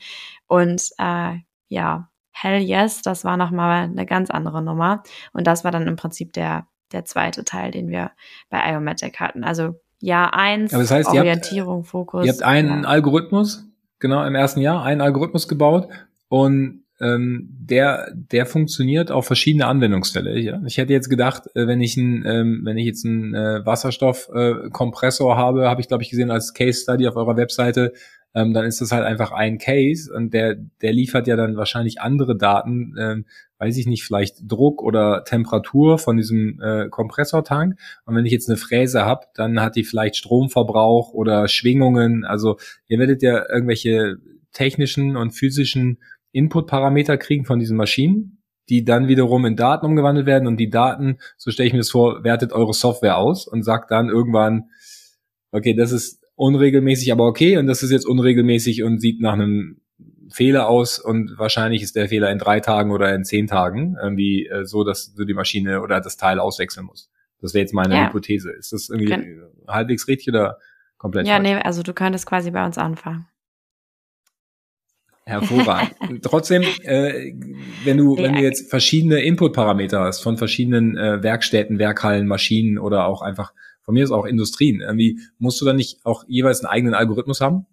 [0.47, 1.37] Und äh,
[1.69, 5.03] ja, hell yes, das war nochmal eine ganz andere Nummer.
[5.33, 8.11] Und das war dann im Prinzip der, der zweite Teil, den wir
[8.51, 9.45] bei Iomatic hatten.
[9.45, 12.27] Also Jahr eins, Aber das heißt, ihr habt- Orientierung, Fokus.
[12.27, 12.89] Ihr habt einen ja.
[12.89, 13.65] Algorithmus,
[13.99, 15.89] genau, im ersten Jahr einen Algorithmus gebaut
[16.29, 20.38] und ähm, der, der funktioniert auf verschiedene Anwendungsfälle.
[20.38, 20.62] Ja?
[20.67, 25.35] Ich hätte jetzt gedacht, äh, wenn ich ein, ähm, wenn ich jetzt einen äh, Wasserstoffkompressor
[25.35, 27.93] äh, habe, habe ich glaube ich gesehen als Case Study auf eurer Webseite,
[28.35, 32.01] ähm, dann ist das halt einfach ein Case und der, der liefert ja dann wahrscheinlich
[32.01, 33.27] andere Daten, ähm,
[33.59, 37.79] weiß ich nicht, vielleicht Druck oder Temperatur von diesem äh, Kompressortank.
[38.07, 42.25] Und wenn ich jetzt eine Fräse habe, dann hat die vielleicht Stromverbrauch oder Schwingungen.
[42.25, 42.57] Also
[42.88, 44.17] ihr werdet ja irgendwelche
[44.53, 45.99] technischen und physischen
[46.33, 51.18] Input-Parameter kriegen von diesen Maschinen, die dann wiederum in Daten umgewandelt werden und die Daten,
[51.37, 54.71] so stelle ich mir das vor, wertet eure Software aus und sagt dann irgendwann,
[55.51, 59.81] okay, das ist unregelmäßig, aber okay, und das ist jetzt unregelmäßig und sieht nach einem
[60.31, 64.47] Fehler aus und wahrscheinlich ist der Fehler in drei Tagen oder in zehn Tagen irgendwie
[64.47, 67.11] äh, so, dass du die Maschine oder das Teil auswechseln musst.
[67.42, 68.07] Das wäre jetzt meine Ja.
[68.07, 68.51] Hypothese.
[68.53, 70.59] Ist das irgendwie Gen- halbwegs richtig oder
[70.97, 71.49] komplett Ja, falsch?
[71.49, 73.27] nee, also du könntest quasi bei uns anfangen.
[75.25, 75.95] Hervorragend.
[76.23, 77.33] Trotzdem, äh,
[77.85, 78.49] wenn du, wenn du Ja.
[78.49, 83.53] jetzt verschiedene Input-Parameter hast von verschiedenen äh, Werkstätten, Werkhallen, Maschinen oder auch einfach
[83.85, 87.41] von mir ist auch Industrien, irgendwie musst du dann nicht auch jeweils einen eigenen Algorithmus
[87.41, 87.67] haben?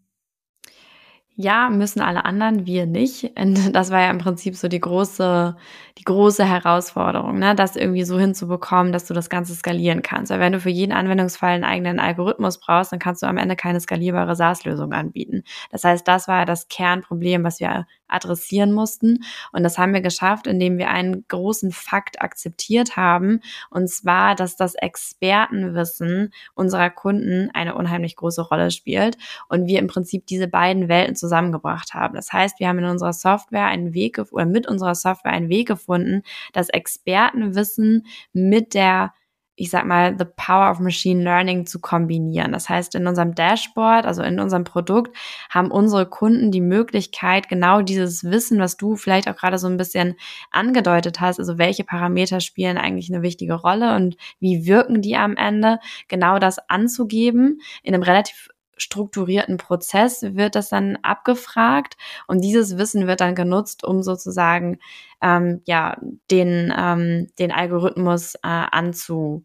[1.41, 3.31] Ja, müssen alle anderen, wir nicht.
[3.39, 5.55] Und das war ja im Prinzip so die große,
[5.97, 7.55] die große Herausforderung, ne?
[7.55, 10.31] das irgendwie so hinzubekommen, dass du das Ganze skalieren kannst.
[10.31, 13.55] Weil wenn du für jeden Anwendungsfall einen eigenen Algorithmus brauchst, dann kannst du am Ende
[13.55, 15.43] keine skalierbare SaaS-Lösung anbieten.
[15.71, 19.23] Das heißt, das war ja das Kernproblem, was wir adressieren mussten.
[19.51, 23.41] Und das haben wir geschafft, indem wir einen großen Fakt akzeptiert haben.
[23.69, 29.17] Und zwar, dass das Expertenwissen unserer Kunden eine unheimlich große Rolle spielt
[29.47, 32.15] und wir im Prinzip diese beiden Welten zusammengebracht haben.
[32.15, 35.67] Das heißt, wir haben in unserer Software einen Weg oder mit unserer Software einen Weg
[35.67, 39.13] gefunden, das Expertenwissen mit der
[39.59, 42.53] ich sag mal, the power of machine learning zu kombinieren.
[42.53, 45.15] Das heißt, in unserem Dashboard, also in unserem Produkt,
[45.49, 49.77] haben unsere Kunden die Möglichkeit, genau dieses Wissen, was du vielleicht auch gerade so ein
[49.77, 50.15] bisschen
[50.49, 55.35] angedeutet hast, also welche Parameter spielen eigentlich eine wichtige Rolle und wie wirken die am
[55.35, 62.77] Ende, genau das anzugeben in einem relativ strukturierten Prozess wird das dann abgefragt und dieses
[62.77, 64.79] Wissen wird dann genutzt, um sozusagen
[65.21, 65.97] ähm, ja
[66.31, 69.43] den ähm, den Algorithmus äh, anzu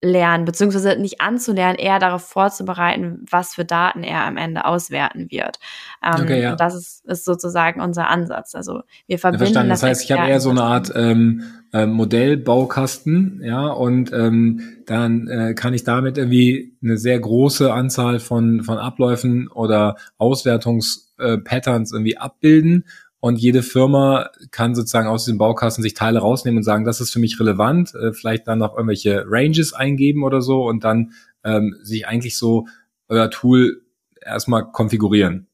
[0.00, 5.58] lernen, beziehungsweise nicht anzulernen, eher darauf vorzubereiten, was für Daten er am Ende auswerten wird.
[6.04, 6.52] Ähm, okay, ja.
[6.52, 8.54] Und das ist, ist sozusagen unser Ansatz.
[8.54, 9.80] Also wir verbinden ja, das.
[9.80, 15.26] Das heißt, ich habe eher so eine Art ähm, äh, Modellbaukasten, ja, und ähm, dann
[15.26, 21.96] äh, kann ich damit irgendwie eine sehr große Anzahl von von Abläufen oder Auswertungspatterns äh,
[21.96, 22.84] irgendwie abbilden
[23.20, 27.12] und jede Firma kann sozusagen aus diesem Baukasten sich Teile rausnehmen und sagen, das ist
[27.12, 31.12] für mich relevant, äh, vielleicht dann noch irgendwelche Ranges eingeben oder so und dann
[31.44, 32.66] ähm, sich eigentlich so
[33.08, 33.82] euer Tool
[34.20, 35.48] erstmal konfigurieren.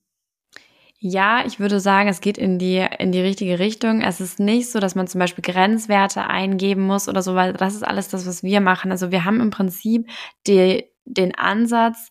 [1.07, 4.00] Ja, ich würde sagen, es geht in die, in die richtige Richtung.
[4.00, 7.74] Es ist nicht so, dass man zum Beispiel Grenzwerte eingeben muss oder so, weil das
[7.74, 8.90] ist alles das, was wir machen.
[8.90, 10.09] Also wir haben im Prinzip
[10.46, 12.09] die, den Ansatz,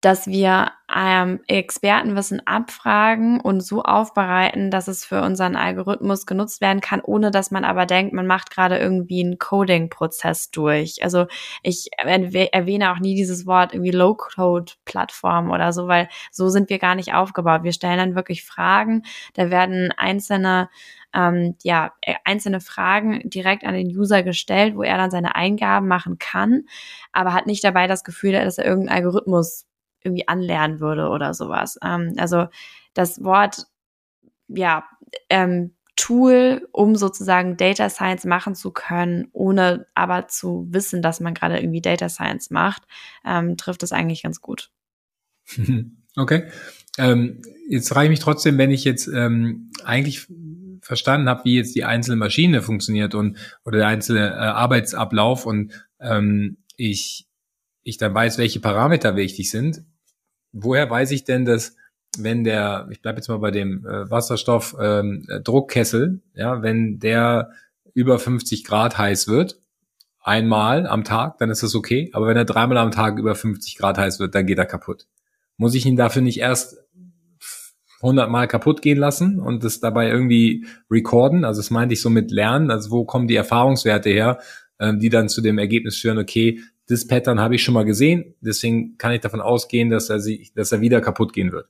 [0.00, 6.80] dass wir ähm, Expertenwissen abfragen und so aufbereiten, dass es für unseren Algorithmus genutzt werden
[6.80, 11.02] kann, ohne dass man aber denkt, man macht gerade irgendwie einen Coding-Prozess durch.
[11.02, 11.26] Also
[11.62, 16.94] ich erwähne auch nie dieses Wort irgendwie Low-Code-Plattform oder so, weil so sind wir gar
[16.94, 17.62] nicht aufgebaut.
[17.62, 19.02] Wir stellen dann wirklich Fragen,
[19.34, 20.70] da werden einzelne
[21.12, 25.88] ähm, ja, äh, einzelne Fragen direkt an den User gestellt, wo er dann seine Eingaben
[25.88, 26.66] machen kann,
[27.12, 29.66] aber hat nicht dabei das Gefühl, dass er irgendeinen Algorithmus
[30.02, 31.78] irgendwie anlernen würde oder sowas.
[31.82, 32.48] Ähm, also
[32.94, 33.66] das Wort,
[34.48, 34.84] ja,
[35.28, 41.34] ähm, Tool, um sozusagen Data Science machen zu können, ohne aber zu wissen, dass man
[41.34, 42.84] gerade irgendwie Data Science macht,
[43.24, 44.70] ähm, trifft es eigentlich ganz gut.
[46.16, 46.48] Okay.
[46.98, 50.26] Ähm, jetzt frage ich mich trotzdem, wenn ich jetzt ähm, eigentlich
[50.82, 55.72] verstanden habe, wie jetzt die einzelne Maschine funktioniert und oder der einzelne äh, Arbeitsablauf und
[56.00, 57.28] ähm, ich
[57.82, 59.84] ich dann weiß, welche Parameter wichtig sind,
[60.52, 61.76] woher weiß ich denn, dass
[62.18, 67.50] wenn der, ich bleibe jetzt mal bei dem äh, Wasserstoff ähm, Druckkessel, ja, wenn der
[67.94, 69.60] über 50 Grad heiß wird,
[70.22, 72.10] einmal am Tag, dann ist das okay.
[72.12, 75.06] Aber wenn er dreimal am Tag über 50 Grad heiß wird, dann geht er kaputt.
[75.56, 76.76] Muss ich ihn dafür nicht erst
[78.02, 81.44] 100 Mal kaputt gehen lassen und das dabei irgendwie recorden?
[81.44, 82.70] Also das meinte ich so mit Lernen.
[82.70, 84.38] Also wo kommen die Erfahrungswerte her,
[84.78, 88.34] äh, die dann zu dem Ergebnis führen, okay, das Pattern habe ich schon mal gesehen,
[88.40, 91.68] deswegen kann ich davon ausgehen, dass er, sie, dass er wieder kaputt gehen wird.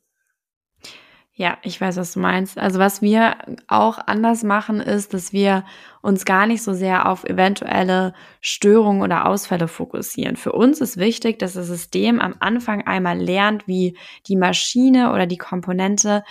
[1.41, 2.59] Ja, ich weiß, was du meinst.
[2.59, 3.35] Also was wir
[3.67, 5.65] auch anders machen, ist, dass wir
[6.03, 10.37] uns gar nicht so sehr auf eventuelle Störungen oder Ausfälle fokussieren.
[10.37, 15.27] Für uns ist wichtig, dass das System am Anfang einmal lernt, wie die Maschine oder
[15.27, 16.25] die Komponente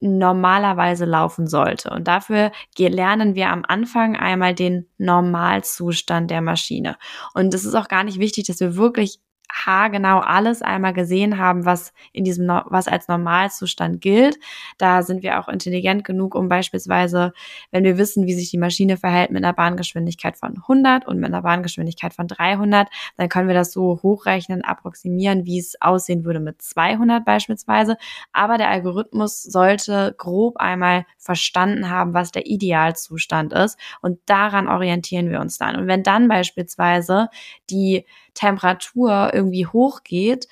[0.00, 1.90] normalerweise laufen sollte.
[1.90, 6.96] Und dafür lernen wir am Anfang einmal den Normalzustand der Maschine.
[7.34, 9.20] Und es ist auch gar nicht wichtig, dass wir wirklich
[9.52, 14.38] haargenau alles einmal gesehen haben, was in diesem, was als Normalzustand gilt.
[14.78, 17.32] Da sind wir auch intelligent genug, um beispielsweise,
[17.70, 21.26] wenn wir wissen, wie sich die Maschine verhält mit einer Bahngeschwindigkeit von 100 und mit
[21.26, 26.40] einer Bahngeschwindigkeit von 300, dann können wir das so hochrechnen, approximieren, wie es aussehen würde
[26.40, 27.96] mit 200 beispielsweise.
[28.32, 35.30] Aber der Algorithmus sollte grob einmal verstanden haben, was der Idealzustand ist und daran orientieren
[35.30, 35.76] wir uns dann.
[35.76, 37.28] Und wenn dann beispielsweise
[37.70, 38.04] die
[38.36, 40.46] Temperatur irgendwie hochgeht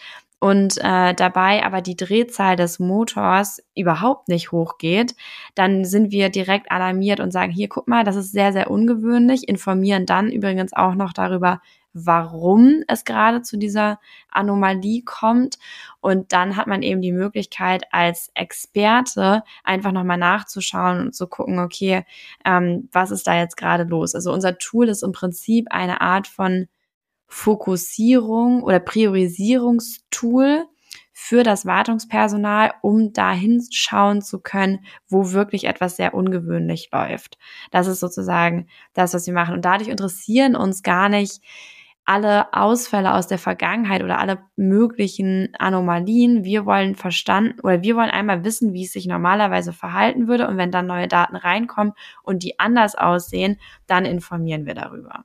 [0.44, 5.14] und äh, dabei aber die Drehzahl des Motors überhaupt nicht hochgeht,
[5.54, 9.48] dann sind wir direkt alarmiert und sagen, hier, guck mal, das ist sehr, sehr ungewöhnlich,
[9.48, 11.62] informieren dann übrigens auch noch darüber,
[11.94, 15.58] warum es gerade zu dieser Anomalie kommt.
[16.02, 21.58] Und dann hat man eben die Möglichkeit, als Experte einfach nochmal nachzuschauen und zu gucken,
[21.58, 22.04] okay,
[22.44, 24.14] ähm, was ist da jetzt gerade los?
[24.14, 26.68] Also unser Tool ist im Prinzip eine Art von
[27.34, 30.66] Fokussierung oder Priorisierungstool
[31.12, 37.36] für das Wartungspersonal, um dahin schauen zu können, wo wirklich etwas sehr ungewöhnlich läuft.
[37.72, 39.56] Das ist sozusagen das, was wir machen.
[39.56, 41.42] Und dadurch interessieren uns gar nicht
[42.04, 46.44] alle Ausfälle aus der Vergangenheit oder alle möglichen Anomalien.
[46.44, 50.46] Wir wollen verstanden oder wir wollen einmal wissen, wie es sich normalerweise verhalten würde.
[50.46, 55.24] Und wenn dann neue Daten reinkommen und die anders aussehen, dann informieren wir darüber.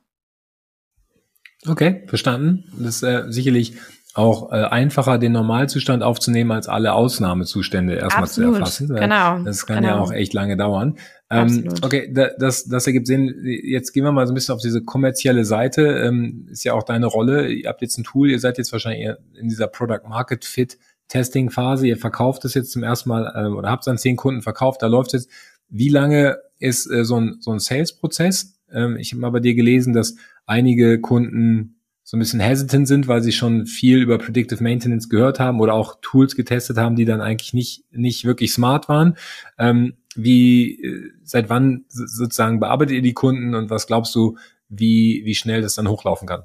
[1.66, 2.64] Okay, verstanden.
[2.78, 3.74] Das ist äh, sicherlich
[4.14, 8.88] auch äh, einfacher, den Normalzustand aufzunehmen, als alle Ausnahmezustände erstmal Absolut, zu erfassen.
[8.96, 9.38] Genau.
[9.44, 9.88] Das kann genau.
[9.88, 10.96] ja auch echt lange dauern.
[11.30, 13.32] Ähm, okay, da, das, das ergibt Sinn.
[13.44, 15.82] Jetzt gehen wir mal so ein bisschen auf diese kommerzielle Seite.
[15.82, 17.48] Ähm, ist ja auch deine Rolle.
[17.48, 21.50] Ihr habt jetzt ein Tool, ihr seid jetzt wahrscheinlich in dieser Product Market Fit Testing
[21.50, 21.86] Phase.
[21.86, 24.82] Ihr verkauft es jetzt zum ersten Mal ähm, oder habt es an zehn Kunden verkauft.
[24.82, 25.30] Da läuft jetzt.
[25.68, 28.54] Wie lange ist äh, so ein, so ein Sales-Prozess?
[28.72, 33.06] Ähm, ich habe mal bei dir gelesen, dass einige Kunden so ein bisschen hesitant sind,
[33.06, 37.04] weil sie schon viel über Predictive Maintenance gehört haben oder auch Tools getestet haben, die
[37.04, 39.16] dann eigentlich nicht, nicht wirklich smart waren.
[39.58, 44.36] Ähm, wie, äh, seit wann sozusagen bearbeitet ihr die Kunden und was glaubst du,
[44.68, 46.42] wie, wie schnell das dann hochlaufen kann?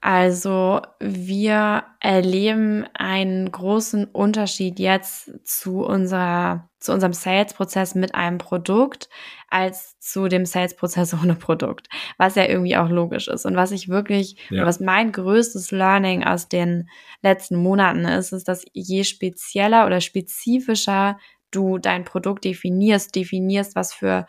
[0.00, 9.08] Also wir erleben einen großen Unterschied jetzt zu unserer, zu unserem Sales-Prozess mit einem Produkt
[9.50, 11.88] als zu dem Sales-Prozess ohne Produkt,
[12.18, 13.46] was ja irgendwie auch logisch ist.
[13.46, 14.66] Und was ich wirklich, ja.
[14.66, 16.88] was mein größtes Learning aus den
[17.22, 21.18] letzten Monaten ist, ist, dass je spezieller oder spezifischer
[21.50, 24.26] du dein Produkt definierst, definierst, was für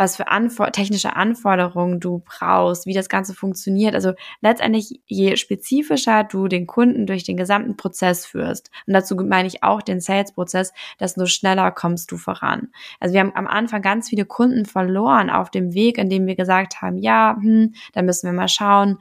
[0.00, 3.94] was für Anfor technische Anforderungen du brauchst, wie das Ganze funktioniert.
[3.94, 9.46] Also letztendlich, je spezifischer du den Kunden durch den gesamten Prozess führst, und dazu meine
[9.46, 12.68] ich auch den Sales-Prozess, desto schneller kommst du voran.
[12.98, 16.34] Also wir haben am Anfang ganz viele Kunden verloren auf dem Weg, in dem wir
[16.34, 18.96] gesagt haben, ja, hm, da müssen wir mal schauen,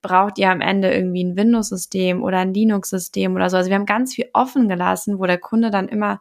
[0.00, 3.58] braucht ihr am Ende irgendwie ein Windows-System oder ein Linux-System oder so.
[3.58, 6.20] Also wir haben ganz viel offen gelassen, wo der Kunde dann immer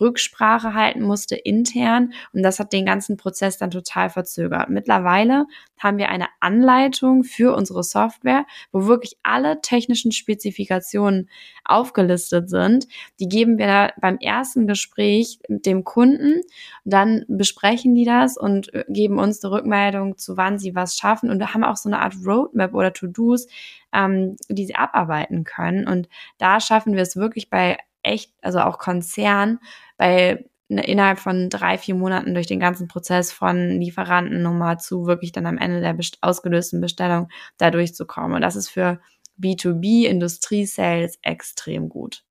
[0.00, 4.70] Rücksprache halten musste intern und das hat den ganzen Prozess dann total verzögert.
[4.70, 5.46] Mittlerweile
[5.78, 11.28] haben wir eine Anleitung für unsere Software, wo wirklich alle technischen Spezifikationen
[11.64, 12.86] aufgelistet sind.
[13.18, 16.40] Die geben wir beim ersten Gespräch mit dem Kunden,
[16.84, 21.30] dann besprechen die das und äh, geben uns eine Rückmeldung zu wann sie was schaffen
[21.30, 23.46] und haben auch so eine Art Roadmap oder To-Dos,
[23.92, 25.86] ähm, die sie abarbeiten können.
[25.86, 27.78] Und da schaffen wir es wirklich bei
[28.10, 29.58] echt, also auch Konzern,
[29.98, 35.46] ne, innerhalb von drei, vier Monaten durch den ganzen Prozess von Lieferantennummer zu wirklich dann
[35.46, 38.34] am Ende der ausgelösten Bestellung da durchzukommen.
[38.34, 39.00] Und das ist für
[39.40, 42.22] B2B Industrie-Sales extrem gut.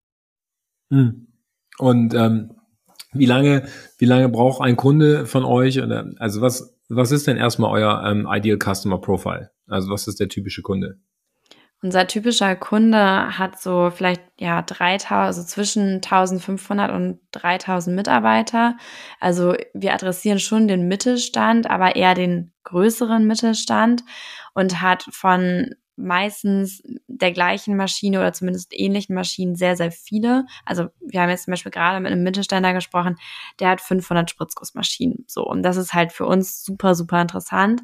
[0.92, 1.28] Hm.
[1.78, 2.56] Und ähm,
[3.14, 3.68] wie lange,
[3.98, 5.82] wie lange braucht ein Kunde von euch?
[6.20, 9.52] Also was, was ist denn erstmal euer ähm, Ideal Customer Profile?
[9.68, 11.00] Also was ist der typische Kunde?
[11.82, 18.76] Unser typischer Kunde hat so vielleicht ja 3000, also zwischen 1500 und 3000 Mitarbeiter.
[19.22, 24.04] Also wir adressieren schon den Mittelstand, aber eher den größeren Mittelstand
[24.54, 30.46] und hat von meistens der gleichen Maschine oder zumindest ähnlichen Maschinen sehr, sehr viele.
[30.66, 33.18] Also wir haben jetzt zum Beispiel gerade mit einem Mittelständler gesprochen,
[33.60, 35.26] der hat 500 Spritzgussmaschinen.
[35.28, 37.82] So, und das ist halt für uns super, super interessant.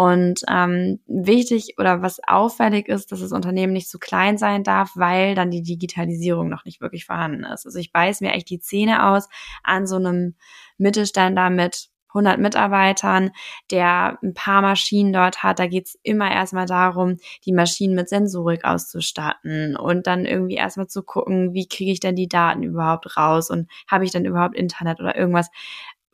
[0.00, 4.92] Und ähm, wichtig oder was auffällig ist, dass das Unternehmen nicht zu klein sein darf,
[4.94, 7.66] weil dann die Digitalisierung noch nicht wirklich vorhanden ist.
[7.66, 9.28] Also ich beiß mir echt die Zähne aus
[9.62, 10.36] an so einem
[10.78, 13.30] Mittelständler mit 100 Mitarbeitern,
[13.70, 15.58] der ein paar Maschinen dort hat.
[15.58, 21.02] Da geht's immer erstmal darum, die Maschinen mit Sensorik auszustatten und dann irgendwie erstmal zu
[21.02, 24.98] gucken, wie kriege ich denn die Daten überhaupt raus und habe ich dann überhaupt Internet
[24.98, 25.50] oder irgendwas.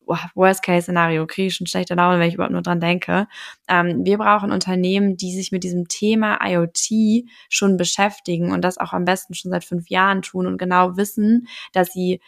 [0.06, 3.26] Worst-Case-Szenario, kriege ich schon schlechte Laune, wenn ich überhaupt nur dran denke.
[3.68, 8.92] Ähm, wir brauchen Unternehmen, die sich mit diesem Thema IoT schon beschäftigen und das auch
[8.92, 12.20] am besten schon seit fünf Jahren tun und genau wissen, dass sie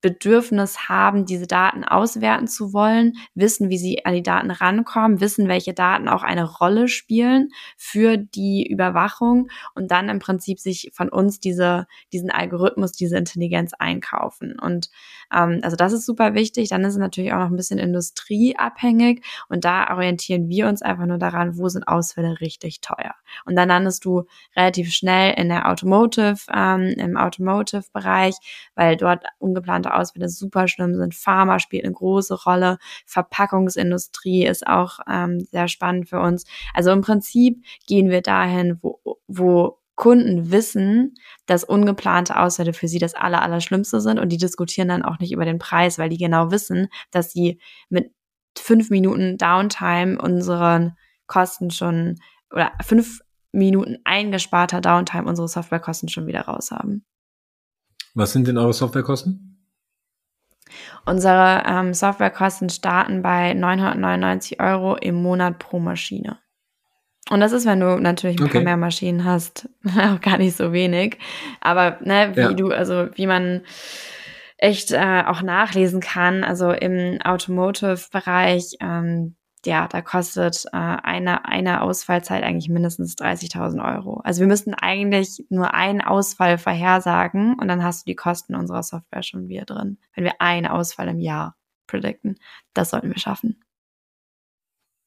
[0.00, 5.48] Bedürfnis haben, diese Daten auswerten zu wollen, wissen, wie sie an die Daten rankommen, wissen,
[5.48, 11.08] welche Daten auch eine Rolle spielen für die Überwachung und dann im Prinzip sich von
[11.08, 14.58] uns diese, diesen Algorithmus, diese Intelligenz einkaufen.
[14.58, 14.90] Und
[15.32, 16.70] ähm, also das ist super wichtig.
[16.70, 21.06] Dann ist es natürlich auch noch ein bisschen industrieabhängig und da orientieren wir uns einfach
[21.06, 23.14] nur daran, wo sind Ausfälle richtig teuer.
[23.44, 24.24] Und dann landest du
[24.56, 28.36] relativ schnell in der Automotive, ähm, im Automotive-Bereich,
[28.74, 31.14] weil dort ungeplante Ausfälle super schlimm sind.
[31.14, 32.78] Pharma spielt eine große Rolle.
[33.06, 36.44] Verpackungsindustrie ist auch ähm, sehr spannend für uns.
[36.74, 41.14] Also im Prinzip gehen wir dahin, wo, wo Kunden wissen,
[41.44, 45.30] dass ungeplante Ausfälle für sie das aller, aller sind und die diskutieren dann auch nicht
[45.30, 47.60] über den Preis, weil die genau wissen, dass sie
[47.90, 48.10] mit
[48.56, 52.18] fünf Minuten Downtime unseren Kosten schon
[52.50, 53.20] oder fünf
[53.52, 57.04] Minuten eingesparter Downtime unsere Softwarekosten schon wieder raus haben.
[58.14, 59.59] Was sind denn eure Softwarekosten?
[61.06, 66.38] Unsere ähm, Softwarekosten starten bei 999 Euro im Monat pro Maschine.
[67.30, 68.54] Und das ist, wenn du natürlich ein okay.
[68.54, 71.18] paar mehr Maschinen hast, auch gar nicht so wenig.
[71.60, 72.52] Aber ne, wie ja.
[72.52, 73.62] du, also wie man
[74.58, 81.82] echt äh, auch nachlesen kann, also im Automotive-Bereich ähm, ja, da kostet äh, eine, eine
[81.82, 84.20] Ausfallzeit eigentlich mindestens 30.000 Euro.
[84.24, 88.82] Also wir müssten eigentlich nur einen Ausfall vorhersagen und dann hast du die Kosten unserer
[88.82, 91.56] Software schon wieder drin, wenn wir einen Ausfall im Jahr
[91.86, 92.38] predikten.
[92.72, 93.62] Das sollten wir schaffen.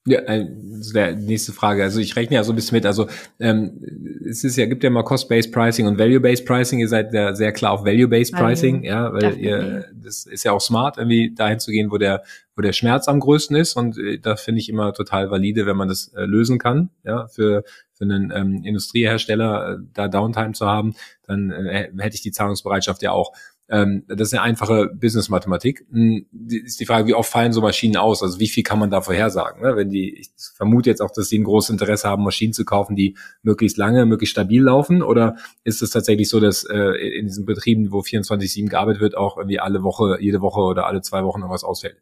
[0.06, 0.46] Ja, äh,
[0.80, 1.82] das wäre die nächste Frage.
[1.82, 2.86] Also ich rechne ja so ein bisschen mit.
[2.86, 3.08] Also
[3.40, 3.80] ähm,
[4.28, 6.80] es ist ja, gibt ja mal Cost-Based Pricing und Value-Based Pricing.
[6.80, 9.48] Ihr seid ja sehr klar auf Value-Based Pricing, ja, weil Definitely.
[9.48, 12.24] ihr, das ist ja auch smart, irgendwie dahin zu gehen, wo der,
[12.56, 13.78] wo der Schmerz am größten ist.
[13.78, 17.28] Und äh, da finde ich immer total valide, wenn man das äh, lösen kann, ja,
[17.28, 20.96] für für einen ähm, Industriehersteller äh, da Downtime zu haben,
[21.28, 23.34] dann äh, hätte ich die Zahlungsbereitschaft ja auch.
[23.70, 25.86] Ähm, das ist eine einfache Business-Mathematik.
[25.90, 28.22] Hm, ist die Frage, wie oft fallen so Maschinen aus?
[28.22, 29.62] Also wie viel kann man da vorhersagen?
[29.62, 29.76] Ne?
[29.76, 32.96] Wenn die, ich vermute jetzt auch, dass sie ein großes Interesse haben, Maschinen zu kaufen,
[32.96, 35.02] die möglichst lange, möglichst stabil laufen.
[35.02, 36.78] Oder ist es tatsächlich so, dass äh,
[37.18, 41.02] in diesen Betrieben, wo 24/7 gearbeitet wird, auch irgendwie alle Woche, jede Woche oder alle
[41.02, 42.02] zwei Wochen irgendwas ausfällt?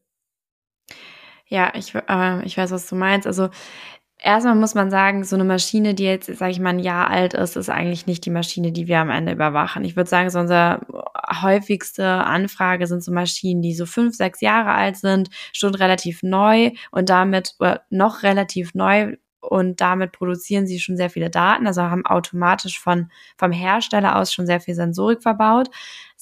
[1.47, 3.27] Ja, ich, äh, ich weiß, was du meinst.
[3.27, 3.49] Also
[4.23, 7.33] Erstmal muss man sagen, so eine Maschine, die jetzt, sage ich mal, ein Jahr alt
[7.33, 9.83] ist, ist eigentlich nicht die Maschine, die wir am Ende überwachen.
[9.83, 10.79] Ich würde sagen, so unsere
[11.41, 16.71] häufigste Anfrage sind so Maschinen, die so fünf, sechs Jahre alt sind, schon relativ neu
[16.91, 17.55] und damit
[17.89, 23.09] noch relativ neu und damit produzieren sie schon sehr viele Daten, also haben automatisch von,
[23.37, 25.69] vom Hersteller aus schon sehr viel Sensorik verbaut,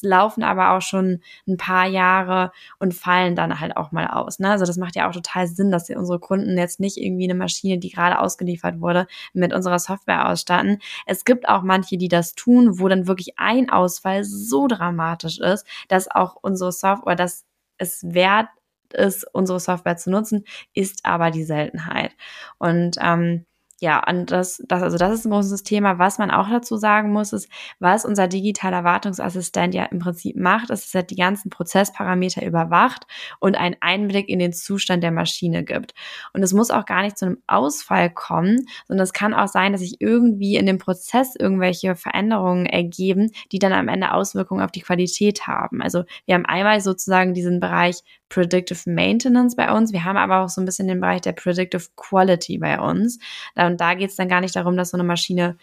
[0.02, 4.40] laufen aber auch schon ein paar Jahre und fallen dann halt auch mal aus.
[4.40, 4.50] Ne?
[4.50, 7.36] Also das macht ja auch total Sinn, dass wir unsere Kunden jetzt nicht irgendwie eine
[7.36, 10.80] Maschine, die gerade ausgeliefert wurde, mit unserer Software ausstatten.
[11.06, 15.66] Es gibt auch manche, die das tun, wo dann wirklich ein Ausfall so dramatisch ist,
[15.90, 17.46] dass auch unsere Software, dass
[17.78, 18.48] es wert
[18.94, 22.16] ist, unsere Software zu nutzen, ist aber die Seltenheit.
[22.58, 23.46] Und ähm,
[23.82, 26.00] ja, und das, das, also das ist ein großes Thema.
[26.00, 30.70] Was man auch dazu sagen muss, ist, was unser digitaler Wartungsassistent ja im Prinzip macht,
[30.70, 33.08] ist, dass er die ganzen Prozessparameter überwacht
[33.40, 35.94] und einen Einblick in den Zustand der Maschine gibt.
[36.34, 39.72] Und es muss auch gar nicht zu einem Ausfall kommen, sondern es kann auch sein,
[39.72, 44.72] dass sich irgendwie in dem Prozess irgendwelche Veränderungen ergeben, die dann am Ende Auswirkungen auf
[44.72, 45.82] die Qualität haben.
[45.82, 49.92] Also wir haben einmal sozusagen diesen Bereich Predictive Maintenance bei uns.
[49.92, 53.20] Wir haben aber auch so ein bisschen den Bereich der Predictive Quality bei uns.
[53.56, 55.58] Und da geht es dann gar nicht darum, dass so eine Maschine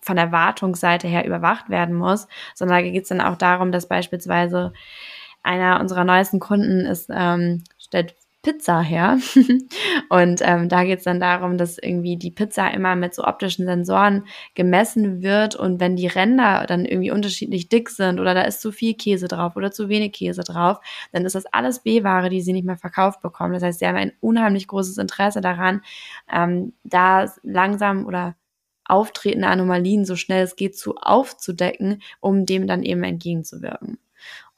[0.00, 3.86] von der Wartungsseite her überwacht werden muss, sondern da geht es dann auch darum, dass
[3.86, 4.72] beispielsweise
[5.42, 9.18] einer unserer neuesten Kunden ist, ähm, stellt Pizza her.
[10.08, 13.66] und ähm, da geht es dann darum, dass irgendwie die Pizza immer mit so optischen
[13.66, 18.60] Sensoren gemessen wird und wenn die Ränder dann irgendwie unterschiedlich dick sind oder da ist
[18.62, 20.78] zu viel Käse drauf oder zu wenig Käse drauf,
[21.12, 23.52] dann ist das alles B-Ware, die sie nicht mehr verkauft bekommen.
[23.52, 25.82] Das heißt, sie haben ein unheimlich großes Interesse daran,
[26.32, 28.36] ähm, da langsam oder
[28.84, 33.98] auftretende Anomalien so schnell es geht zu aufzudecken, um dem dann eben entgegenzuwirken.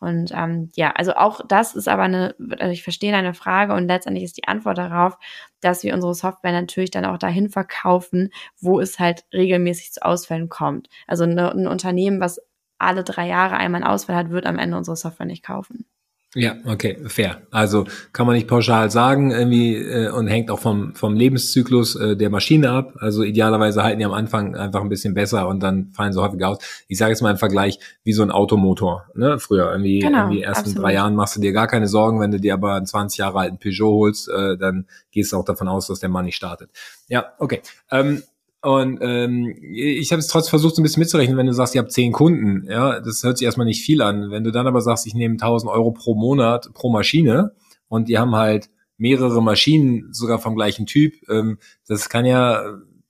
[0.03, 3.87] Und ähm, ja, also auch das ist aber eine, also ich verstehe deine Frage und
[3.87, 5.17] letztendlich ist die Antwort darauf,
[5.61, 8.31] dass wir unsere Software natürlich dann auch dahin verkaufen,
[8.61, 10.89] wo es halt regelmäßig zu Ausfällen kommt.
[11.07, 12.41] Also eine, ein Unternehmen, was
[12.79, 15.87] alle drei Jahre einmal einen Ausfall hat, wird am Ende unsere Software nicht kaufen.
[16.35, 17.43] Ja, okay, fair.
[17.51, 22.17] Also kann man nicht pauschal sagen irgendwie äh, und hängt auch vom vom Lebenszyklus äh,
[22.17, 22.95] der Maschine ab.
[23.01, 26.43] Also idealerweise halten die am Anfang einfach ein bisschen besser und dann fallen sie häufig
[26.43, 26.57] aus.
[26.89, 29.05] Ich sage jetzt mal im Vergleich wie so ein Automotor.
[29.15, 29.39] Ne?
[29.39, 30.85] Früher irgendwie, genau, irgendwie ersten absolut.
[30.85, 33.39] drei Jahren machst du dir gar keine Sorgen, wenn du dir aber einen 20 Jahre
[33.39, 36.71] alten Peugeot holst, äh, dann gehst du auch davon aus, dass der Mann nicht startet.
[37.09, 37.61] Ja, okay.
[37.91, 38.23] Ähm,
[38.63, 41.81] und ähm, ich habe es trotzdem versucht, so ein bisschen mitzurechnen, wenn du sagst, ihr
[41.81, 44.31] habt zehn Kunden, ja, das hört sich erstmal nicht viel an.
[44.31, 47.55] Wenn du dann aber sagst, ich nehme 1000 Euro pro Monat pro Maschine
[47.89, 51.59] und die haben halt mehrere Maschinen sogar vom gleichen Typ, ähm,
[51.89, 52.63] das kann ja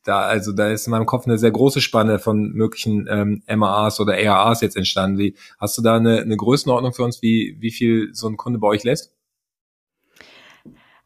[0.04, 4.00] da, also da ist in meinem Kopf eine sehr große Spanne von möglichen ähm, MAAs
[4.00, 5.18] oder ARAs jetzt entstanden.
[5.18, 8.58] Wie, hast du da eine, eine Größenordnung für uns, wie, wie viel so ein Kunde
[8.58, 9.12] bei euch lässt?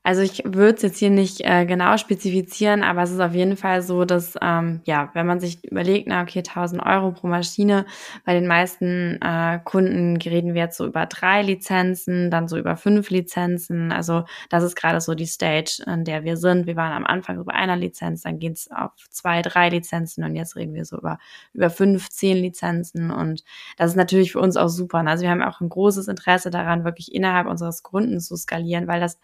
[0.07, 3.57] Also ich würde es jetzt hier nicht äh, genau spezifizieren, aber es ist auf jeden
[3.57, 7.87] Fall so, dass, ähm, ja, wenn man sich überlegt, na okay, 1000 Euro pro Maschine,
[8.25, 12.77] bei den meisten äh, Kunden reden wir jetzt so über drei Lizenzen, dann so über
[12.77, 13.91] fünf Lizenzen.
[13.91, 16.69] Also das ist gerade so die Stage, in der wir sind.
[16.69, 20.55] Wir waren am Anfang über einer Lizenz, dann geht's auf zwei, drei Lizenzen und jetzt
[20.55, 21.19] reden wir so über,
[21.53, 23.43] über fünf, zehn Lizenzen und
[23.77, 24.99] das ist natürlich für uns auch super.
[25.05, 29.01] Also wir haben auch ein großes Interesse daran, wirklich innerhalb unseres Kunden zu skalieren, weil
[29.01, 29.19] das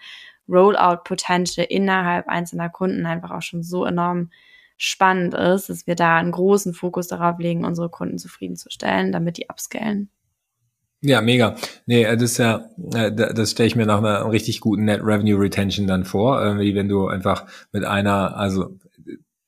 [0.49, 4.31] Rollout-Potential innerhalb einzelner Kunden einfach auch schon so enorm
[4.77, 9.47] spannend ist, dass wir da einen großen Fokus darauf legen, unsere Kunden zufriedenzustellen, damit die
[9.49, 10.11] upscalen.
[11.05, 11.57] Ja, mega.
[11.87, 15.39] Nee, das ist ja, äh, das stelle ich mir nach einer richtig guten Net Revenue
[15.39, 18.77] Retention dann vor, wie wenn du einfach mit einer, also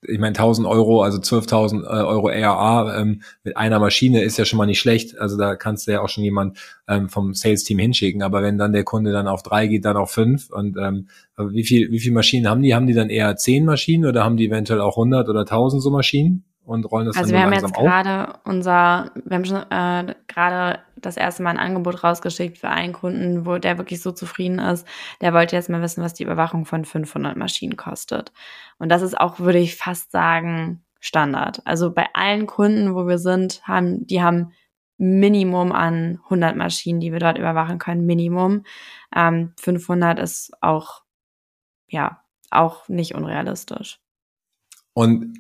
[0.07, 4.45] ich meine 1000 Euro, also 12.000 äh, Euro ARA ähm, mit einer Maschine ist ja
[4.45, 5.19] schon mal nicht schlecht.
[5.19, 8.23] Also da kannst du ja auch schon jemand ähm, vom Sales-Team hinschicken.
[8.23, 10.51] Aber wenn dann der Kunde dann auf drei geht, dann auf fünf.
[10.51, 12.75] Und ähm, wie viel, wie viele Maschinen haben die?
[12.75, 15.91] Haben die dann eher zehn Maschinen oder haben die eventuell auch 100 oder 1000 so
[15.91, 16.45] Maschinen?
[16.67, 20.79] und rollen das also dann wir haben jetzt gerade unser, wir haben schon äh, gerade
[21.07, 24.87] das erste Mal ein Angebot rausgeschickt für einen Kunden, wo der wirklich so zufrieden ist.
[25.21, 28.33] Der wollte jetzt mal wissen, was die Überwachung von 500 Maschinen kostet.
[28.79, 31.61] Und das ist auch, würde ich fast sagen, Standard.
[31.67, 34.53] Also bei allen Kunden, wo wir sind, haben, die haben
[34.97, 38.65] Minimum an 100 Maschinen, die wir dort überwachen können, Minimum.
[39.15, 41.03] Ähm, 500 ist auch,
[41.89, 44.01] ja, auch nicht unrealistisch.
[44.95, 45.37] Und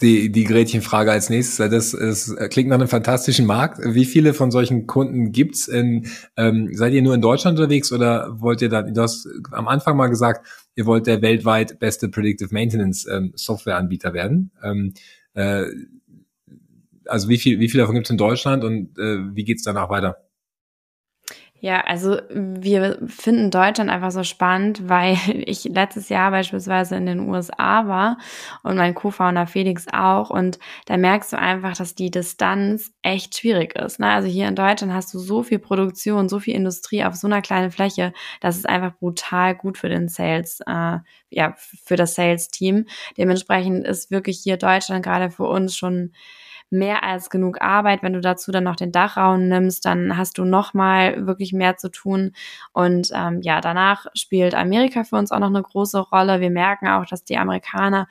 [0.00, 1.70] die, die Gretchenfrage als nächstes.
[1.70, 3.78] Das, das klingt nach einem fantastischen Markt.
[3.82, 5.66] Wie viele von solchen Kunden gibt's?
[5.66, 9.68] In, ähm, seid ihr nur in Deutschland unterwegs oder wollt ihr da, du hast am
[9.68, 10.46] Anfang mal gesagt,
[10.76, 14.50] ihr wollt der weltweit beste Predictive Maintenance ähm, Softwareanbieter werden.
[14.62, 14.92] Ähm,
[15.34, 15.64] äh,
[17.06, 20.18] also wie viel, wie viel davon gibt's in Deutschland und äh, wie geht's danach weiter?
[21.64, 27.20] Ja, also wir finden Deutschland einfach so spannend, weil ich letztes Jahr beispielsweise in den
[27.20, 28.18] USA war
[28.64, 33.76] und mein Co-Founder Felix auch und da merkst du einfach, dass die Distanz echt schwierig
[33.76, 34.00] ist.
[34.00, 34.08] Ne?
[34.10, 37.42] Also hier in Deutschland hast du so viel Produktion, so viel Industrie auf so einer
[37.42, 40.98] kleinen Fläche, das ist einfach brutal gut für den Sales, äh,
[41.30, 42.86] ja, für das Sales-Team.
[43.16, 46.10] Dementsprechend ist wirklich hier Deutschland gerade für uns schon
[46.72, 48.02] mehr als genug Arbeit.
[48.02, 51.76] Wenn du dazu dann noch den Dachraum nimmst, dann hast du noch mal wirklich mehr
[51.76, 52.32] zu tun.
[52.72, 56.40] Und ähm, ja, danach spielt Amerika für uns auch noch eine große Rolle.
[56.40, 58.08] Wir merken auch, dass die Amerikaner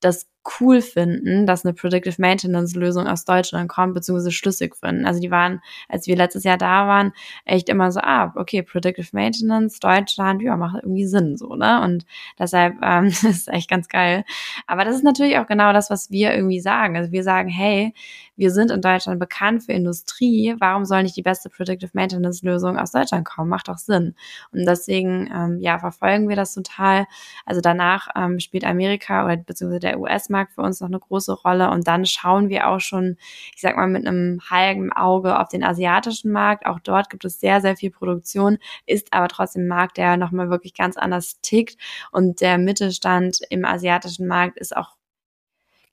[0.00, 0.28] das
[0.60, 5.06] cool finden, dass eine Predictive Maintenance Lösung aus Deutschland kommt, beziehungsweise schlüssig finden.
[5.06, 7.12] Also die waren, als wir letztes Jahr da waren,
[7.44, 11.80] echt immer so, ah, okay, Predictive Maintenance, Deutschland, ja, macht irgendwie Sinn, so, ne?
[11.82, 12.04] Und
[12.38, 14.24] deshalb ähm, ist echt ganz geil.
[14.66, 16.96] Aber das ist natürlich auch genau das, was wir irgendwie sagen.
[16.96, 17.94] Also wir sagen, hey,
[18.36, 22.78] wir sind in Deutschland bekannt für Industrie, warum soll nicht die beste Predictive Maintenance Lösung
[22.78, 23.48] aus Deutschland kommen?
[23.48, 24.14] Macht doch Sinn.
[24.52, 27.06] Und deswegen, ähm, ja, verfolgen wir das total.
[27.46, 31.70] Also danach ähm, spielt Amerika oder beziehungsweise der US-Markt für uns noch eine große Rolle
[31.70, 33.16] und dann schauen wir auch schon,
[33.54, 36.66] ich sag mal, mit einem halben Auge auf den asiatischen Markt.
[36.66, 40.50] Auch dort gibt es sehr, sehr viel Produktion, ist aber trotzdem ein Markt, der nochmal
[40.50, 41.76] wirklich ganz anders tickt
[42.10, 44.96] und der Mittelstand im asiatischen Markt ist auch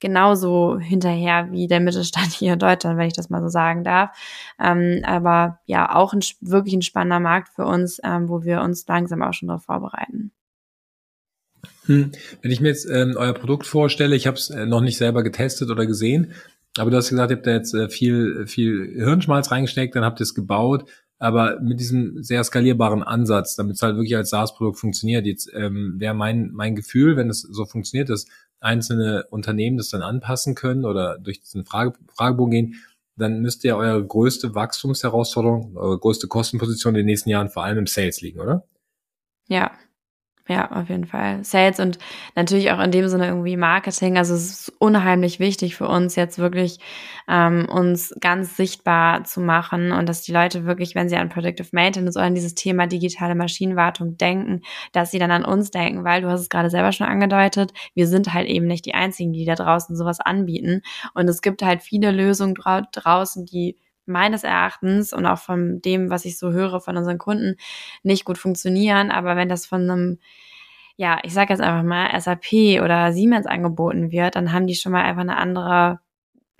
[0.02, 4.10] genauso hinterher wie der Mittelstand hier in Deutschland, wenn ich das mal so sagen darf.
[4.60, 8.86] Ähm, aber ja, auch ein, wirklich ein spannender Markt für uns, ähm, wo wir uns
[8.86, 10.32] langsam auch schon darauf vorbereiten.
[11.86, 12.12] Hm.
[12.42, 15.22] Wenn ich mir jetzt ähm, euer Produkt vorstelle, ich habe es äh, noch nicht selber
[15.22, 16.32] getestet oder gesehen,
[16.76, 20.20] aber du hast gesagt, ihr habt da jetzt äh, viel, viel Hirnschmalz reingesteckt, dann habt
[20.20, 20.88] ihr es gebaut,
[21.18, 25.24] aber mit diesem sehr skalierbaren Ansatz, damit es halt wirklich als SaaS-Produkt funktioniert.
[25.24, 28.26] Jetzt ähm, wäre mein, mein Gefühl, wenn es so funktioniert, dass
[28.62, 32.74] einzelne Unternehmen das dann anpassen können oder durch diesen Frage, Fragebogen gehen,
[33.16, 37.78] dann müsste ja eure größte Wachstumsherausforderung, eure größte Kostenposition in den nächsten Jahren vor allem
[37.78, 38.64] im Sales liegen, oder?
[39.48, 39.72] Ja,
[40.48, 41.44] ja, auf jeden Fall.
[41.44, 41.98] Sales und
[42.34, 44.18] natürlich auch in dem Sinne irgendwie Marketing.
[44.18, 46.78] Also es ist unheimlich wichtig für uns jetzt wirklich,
[47.28, 51.68] ähm, uns ganz sichtbar zu machen und dass die Leute wirklich, wenn sie an Predictive
[51.72, 54.62] Maintenance oder an dieses Thema digitale Maschinenwartung denken,
[54.92, 58.08] dass sie dann an uns denken, weil du hast es gerade selber schon angedeutet, wir
[58.08, 60.82] sind halt eben nicht die einzigen, die da draußen sowas anbieten.
[61.14, 63.76] Und es gibt halt viele Lösungen draußen, die
[64.06, 67.56] meines Erachtens und auch von dem, was ich so höre von unseren Kunden,
[68.02, 69.10] nicht gut funktionieren.
[69.10, 70.18] Aber wenn das von einem,
[70.96, 74.92] ja, ich sage jetzt einfach mal SAP oder Siemens angeboten wird, dann haben die schon
[74.92, 76.00] mal einfach eine andere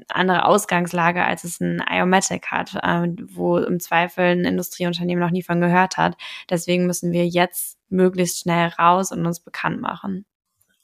[0.08, 5.42] andere Ausgangslage, als es ein Iomatic hat, äh, wo im Zweifel ein Industrieunternehmen noch nie
[5.42, 6.16] von gehört hat.
[6.50, 10.24] Deswegen müssen wir jetzt möglichst schnell raus und uns bekannt machen.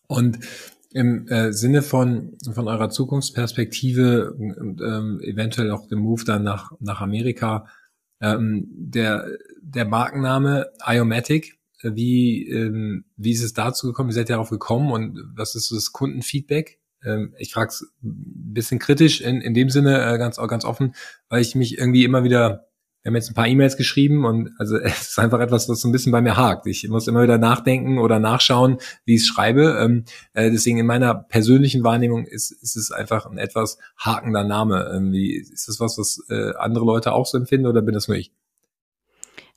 [0.07, 0.39] Und
[0.93, 7.01] im äh, Sinne von, von eurer Zukunftsperspektive ähm, eventuell auch dem Move dann nach, nach
[7.01, 7.67] Amerika,
[8.21, 9.27] ähm, der,
[9.61, 14.09] der Markenname Iomatic, äh, wie, ähm, wie ist es dazu gekommen?
[14.09, 16.81] Wie seid ihr darauf gekommen und was ist das Kundenfeedback?
[17.05, 20.95] Ähm, ich frage es ein bisschen kritisch in, in dem Sinne, äh, ganz, ganz offen,
[21.29, 22.68] weil ich mich irgendwie immer wieder
[23.03, 25.89] wir haben jetzt ein paar E-Mails geschrieben und also es ist einfach etwas, was so
[25.89, 26.67] ein bisschen bei mir hakt.
[26.67, 29.79] Ich muss immer wieder nachdenken oder nachschauen, wie ich es schreibe.
[29.81, 34.89] Ähm, äh, deswegen in meiner persönlichen Wahrnehmung ist, ist es einfach ein etwas hakender Name.
[34.91, 38.17] Irgendwie ist das was, was äh, andere Leute auch so empfinden oder bin das nur
[38.17, 38.33] ich?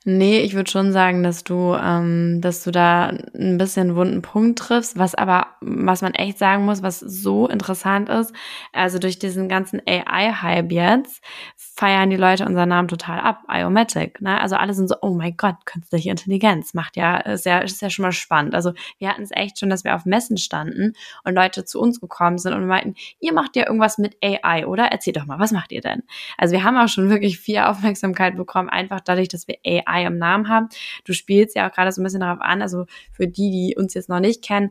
[0.04, 4.58] Nee, ich würde schon sagen, dass du, ähm, dass du da ein bisschen wunden Punkt
[4.58, 8.32] triffst, was aber, was man echt sagen muss, was so interessant ist,
[8.72, 11.22] also durch diesen ganzen AI-Hype jetzt,
[11.56, 14.40] feiern die Leute unseren Namen total ab, Iomatic, ne?
[14.40, 17.88] Also alle sind so, oh mein Gott, künstliche Intelligenz, macht ja, ist ja, ist ja
[17.88, 18.54] schon mal spannend.
[18.54, 20.94] Also wir hatten es echt schon, dass wir auf Messen standen
[21.24, 24.86] und Leute zu uns gekommen sind und meinten, ihr macht ja irgendwas mit AI, oder?
[24.86, 26.02] Erzählt doch mal, was macht ihr denn?
[26.36, 30.06] Also wir haben auch schon wirklich viel Aufmerksamkeit bekommen, einfach dadurch, dass wir AI AI
[30.06, 30.68] im Namen haben.
[31.04, 33.94] Du spielst ja auch gerade so ein bisschen darauf an, also für die, die uns
[33.94, 34.70] jetzt noch nicht kennen,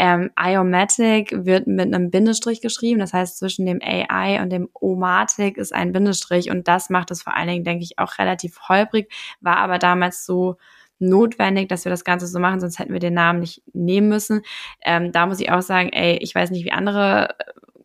[0.00, 5.58] ähm, Iomatic wird mit einem Bindestrich geschrieben, das heißt zwischen dem AI und dem Omatic
[5.58, 9.12] ist ein Bindestrich und das macht es vor allen Dingen, denke ich, auch relativ holprig,
[9.42, 10.56] war aber damals so
[11.00, 14.40] notwendig, dass wir das Ganze so machen, sonst hätten wir den Namen nicht nehmen müssen.
[14.82, 17.34] Ähm, da muss ich auch sagen, ey, ich weiß nicht, wie andere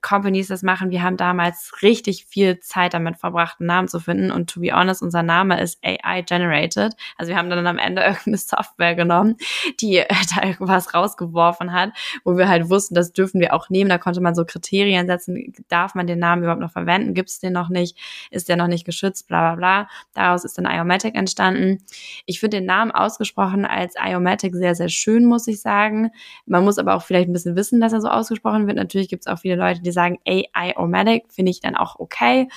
[0.06, 0.92] Companies das machen.
[0.92, 4.30] Wir haben damals richtig viel Zeit damit verbracht, einen Namen zu finden.
[4.30, 6.94] Und to be honest, unser Name ist AI generated.
[7.18, 9.38] Also wir haben dann am Ende irgendeine Software genommen,
[9.82, 10.04] die
[10.36, 11.92] da irgendwas rausgeworfen hat,
[12.24, 13.90] wo wir halt wussten, das dürfen wir auch nehmen.
[13.90, 15.54] Da konnte man so Kriterien setzen.
[15.70, 17.16] Darf man den Namen überhaupt noch verwenden?
[17.16, 17.98] Gibt es den noch nicht?
[18.30, 19.28] Ist der noch nicht geschützt?
[19.28, 19.90] Bla, bla, bla.
[20.14, 21.80] Daraus ist dann Iomatic entstanden.
[22.28, 26.12] Ich finde den Namen ausgesprochen als Iomatic sehr, sehr schön, muss ich sagen.
[26.46, 28.78] Man muss aber auch vielleicht ein bisschen wissen, dass er so ausgesprochen wird.
[28.78, 32.48] Natürlich gibt es auch viele Leute, die sagen AI-O-Matic, finde ich dann auch okay.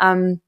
[0.00, 0.40] Ähm,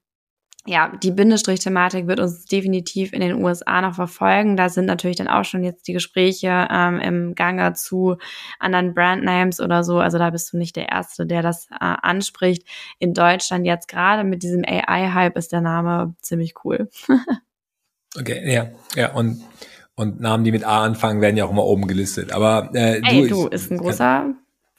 [0.67, 4.57] ja, die Bindestrich-Thematik wird uns definitiv in den USA noch verfolgen.
[4.57, 8.17] Da sind natürlich dann auch schon jetzt die Gespräche ähm, im Gange zu
[8.59, 9.99] anderen Brandnames oder so.
[9.99, 12.67] Also da bist du nicht der Erste, der das äh, anspricht.
[12.97, 16.89] In Deutschland jetzt gerade mit diesem AI-Hype ist der Name ziemlich cool.
[18.19, 19.43] okay, ja, ja, und,
[19.93, 22.31] und Namen, die mit A anfangen, werden ja auch immer oben gelistet.
[22.31, 24.33] Aber äh, Ey, du, du ist ein großer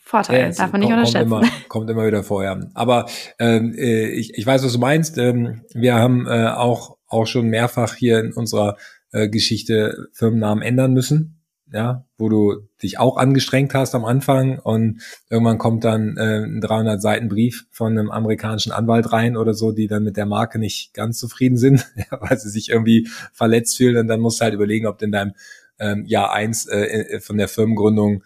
[0.06, 1.30] Vorteil, ja, darf man nicht kommt, unterschätzen.
[1.30, 2.70] Kommt immer, kommt immer wieder vorher.
[2.74, 3.06] Aber
[3.40, 5.18] ähm, äh, ich, ich weiß, was du meinst.
[5.18, 8.76] Ähm, wir haben äh, auch, auch schon mehrfach hier in unserer
[9.10, 11.42] äh, Geschichte Firmennamen ändern müssen.
[11.72, 16.60] Ja, wo du dich auch angestrengt hast am Anfang und irgendwann kommt dann äh, ein
[16.60, 20.60] 300 Seiten Brief von einem amerikanischen Anwalt rein oder so, die dann mit der Marke
[20.60, 21.84] nicht ganz zufrieden sind,
[22.20, 25.10] weil sie sich irgendwie verletzt fühlen und dann musst du halt überlegen, ob du in
[25.10, 25.32] deinem
[25.80, 28.22] ähm, Jahr eins äh, von der Firmengründung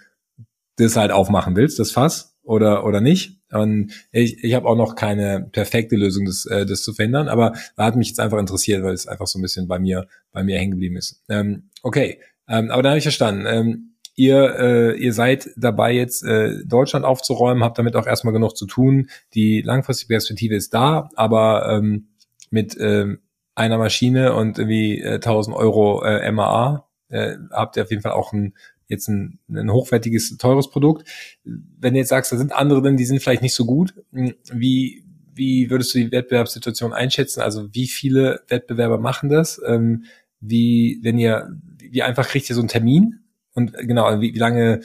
[0.80, 3.38] das halt aufmachen willst, das Fass, oder, oder nicht.
[3.52, 7.54] Und ich, ich habe auch noch keine perfekte Lösung, das, äh, das zu verhindern, aber
[7.76, 10.42] da hat mich jetzt einfach interessiert, weil es einfach so ein bisschen bei mir, bei
[10.42, 11.22] mir hängen geblieben ist.
[11.28, 12.18] Ähm, okay,
[12.48, 13.46] ähm, aber da habe ich verstanden.
[13.46, 18.56] Ähm, ihr, äh, ihr seid dabei, jetzt äh, Deutschland aufzuräumen, habt damit auch erstmal genug
[18.56, 19.08] zu tun.
[19.34, 22.08] Die langfristige Perspektive ist da, aber ähm,
[22.50, 23.20] mit ähm,
[23.54, 28.12] einer Maschine und irgendwie äh, 1000 Euro äh, MAA äh, habt ihr auf jeden Fall
[28.12, 28.54] auch ein,
[28.90, 31.08] jetzt ein, ein hochwertiges, teures Produkt.
[31.44, 34.34] Wenn du jetzt sagst, da sind andere drin, die sind vielleicht nicht so gut, hm,
[34.52, 37.40] wie, wie würdest du die Wettbewerbssituation einschätzen?
[37.40, 39.60] Also wie viele Wettbewerber machen das?
[39.66, 40.04] Ähm,
[40.40, 43.20] wie, wenn ihr, wie einfach kriegt ihr so einen Termin?
[43.54, 44.80] Und genau, wie, wie lange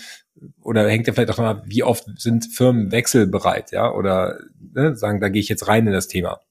[0.61, 3.91] oder hängt ja vielleicht auch mal, wie oft sind Firmen wechselbereit, ja?
[3.91, 6.41] Oder ne, sagen, da gehe ich jetzt rein in das Thema.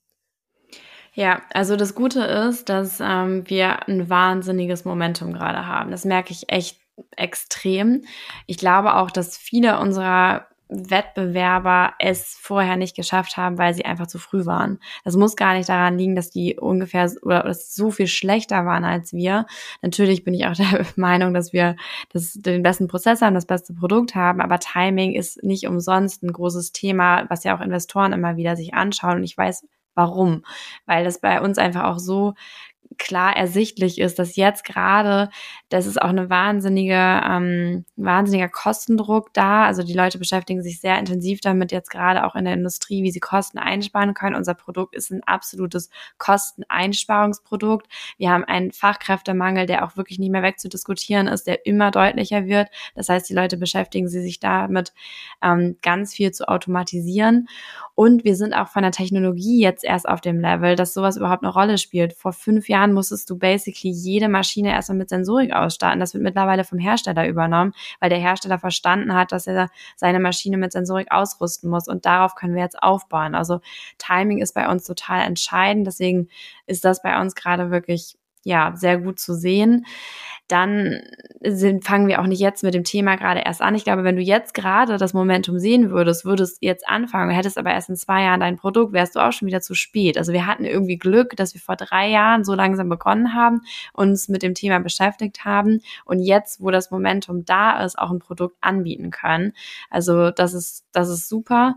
[1.13, 5.91] Ja, also das Gute ist, dass ähm, wir ein wahnsinniges Momentum gerade haben.
[5.93, 6.81] Das merke ich echt
[7.17, 8.05] extrem.
[8.47, 14.07] Ich glaube auch, dass viele unserer Wettbewerber es vorher nicht geschafft haben, weil sie einfach
[14.07, 14.81] zu früh waren.
[15.05, 18.85] Das muss gar nicht daran liegen, dass die ungefähr oder dass so viel schlechter waren
[18.85, 19.47] als wir.
[19.83, 21.77] Natürlich bin ich auch der Meinung, dass wir
[22.13, 26.33] das, den besten Prozess haben, das beste Produkt haben, aber Timing ist nicht umsonst ein
[26.33, 29.19] großes Thema, was ja auch Investoren immer wieder sich anschauen.
[29.19, 30.45] Und ich weiß warum,
[30.87, 32.35] weil das bei uns einfach auch so
[32.99, 35.28] klar ersichtlich ist, dass jetzt gerade,
[35.68, 39.64] das ist auch eine wahnsinnige, ähm, wahnsinniger Kostendruck da.
[39.64, 43.11] Also die Leute beschäftigen sich sehr intensiv damit, jetzt gerade auch in der Industrie, wie
[43.11, 44.37] sie Kosten einsparen können.
[44.37, 47.89] Unser Produkt ist ein absolutes Kosteneinsparungsprodukt.
[48.18, 52.68] Wir haben einen Fachkräftemangel, der auch wirklich nicht mehr wegzudiskutieren ist, der immer deutlicher wird.
[52.95, 54.93] Das heißt, die Leute beschäftigen sich damit,
[55.43, 57.49] ähm, ganz viel zu automatisieren.
[57.95, 61.43] Und wir sind auch von der Technologie jetzt erst auf dem Level, dass sowas überhaupt
[61.43, 62.14] eine Rolle spielt.
[62.14, 66.01] Vor fünf Jahren musstest du basically jede Maschine erstmal mit Sensorik ausstatten.
[66.01, 70.57] Das wird mittlerweile vom Hersteller übernommen, weil der Hersteller verstanden hat, dass er seine Maschine
[70.57, 71.89] mit Sensorik ausrüsten muss.
[71.89, 73.35] Und darauf können wir jetzt aufbauen.
[73.35, 73.61] Also
[73.99, 75.87] Timing ist bei uns total entscheidend.
[75.87, 76.29] Deswegen
[76.66, 79.87] ist das bei uns gerade wirklich ja, sehr gut zu sehen
[80.49, 81.01] dann
[81.43, 83.75] sind, fangen wir auch nicht jetzt mit dem Thema gerade erst an.
[83.75, 87.71] Ich glaube, wenn du jetzt gerade das Momentum sehen würdest, würdest jetzt anfangen, hättest aber
[87.71, 90.19] erst in zwei Jahren dein Produkt, wärst du auch schon wieder zu spät.
[90.19, 93.63] Also wir hatten irgendwie Glück, dass wir vor drei Jahren so langsam begonnen haben,
[93.95, 98.19] uns mit dem Thema beschäftigt haben und jetzt, wo das Momentum da ist, auch ein
[98.19, 99.53] Produkt anbieten können.
[99.89, 101.77] Also das ist, das ist super.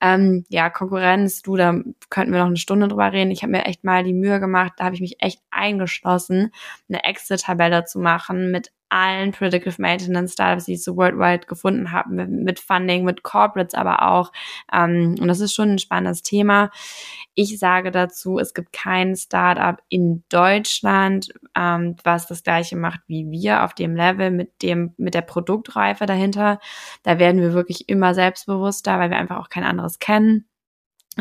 [0.00, 1.74] Ähm, ja, Konkurrenz, du, da
[2.10, 3.30] könnten wir noch eine Stunde drüber reden.
[3.30, 6.50] Ich habe mir echt mal die Mühe gemacht, da habe ich mich echt eingeschlossen,
[6.88, 8.05] eine Excel-Tabelle zu machen
[8.50, 13.22] mit allen Predictive Maintenance Startups, die ich so worldwide gefunden habe, mit, mit Funding, mit
[13.22, 14.32] Corporates aber auch.
[14.72, 16.70] Ähm, und das ist schon ein spannendes Thema.
[17.34, 23.30] Ich sage dazu, es gibt kein Startup in Deutschland, ähm, was das gleiche macht wie
[23.30, 26.60] wir auf dem Level mit dem, mit der Produktreife dahinter.
[27.02, 30.46] Da werden wir wirklich immer selbstbewusster, weil wir einfach auch kein anderes kennen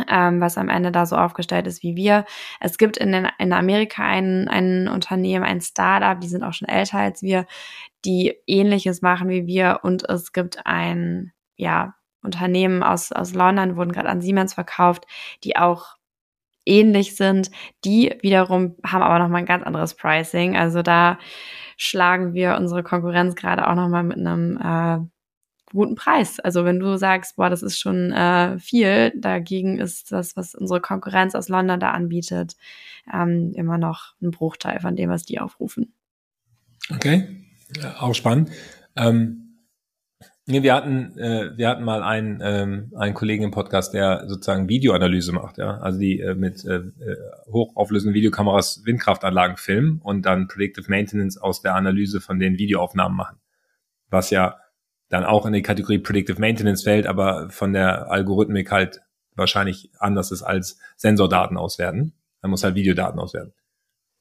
[0.10, 2.26] ähm, was am Ende da so aufgestellt ist wie wir.
[2.60, 6.68] Es gibt in, den, in Amerika ein, ein Unternehmen, ein Startup, die sind auch schon
[6.68, 7.46] älter als wir,
[8.04, 13.92] die ähnliches machen wie wir und es gibt ein, ja, Unternehmen aus, aus London, wurden
[13.92, 15.06] gerade an Siemens verkauft,
[15.44, 15.96] die auch
[16.66, 17.52] ähnlich sind.
[17.86, 20.58] Die wiederum haben aber nochmal ein ganz anderes Pricing.
[20.58, 21.20] Also da
[21.78, 25.08] schlagen wir unsere Konkurrenz gerade auch nochmal mit einem äh,
[25.76, 26.40] guten Preis.
[26.40, 30.82] Also wenn du sagst, boah, das ist schon äh, viel, dagegen ist das, was unsere
[30.82, 32.56] Konkurrenz aus London da anbietet,
[33.14, 35.94] ähm, immer noch ein Bruchteil von dem, was die aufrufen.
[36.94, 37.46] Okay,
[38.00, 38.52] auch spannend.
[38.96, 39.42] Ähm
[40.48, 45.32] wir hatten, äh, wir hatten mal einen, ähm, einen Kollegen im Podcast, der sozusagen Videoanalyse
[45.32, 45.80] macht, ja.
[45.80, 47.18] Also die äh, mit äh, äh,
[47.52, 53.38] hochauflösenden Videokameras Windkraftanlagen filmen und dann Predictive Maintenance aus der Analyse von den Videoaufnahmen machen.
[54.12, 54.58] Was ja
[55.10, 59.02] dann auch in die Kategorie Predictive Maintenance fällt, aber von der Algorithmik halt
[59.36, 62.14] wahrscheinlich anders ist als Sensordaten auswerten.
[62.42, 63.54] Man muss halt Videodaten auswerten.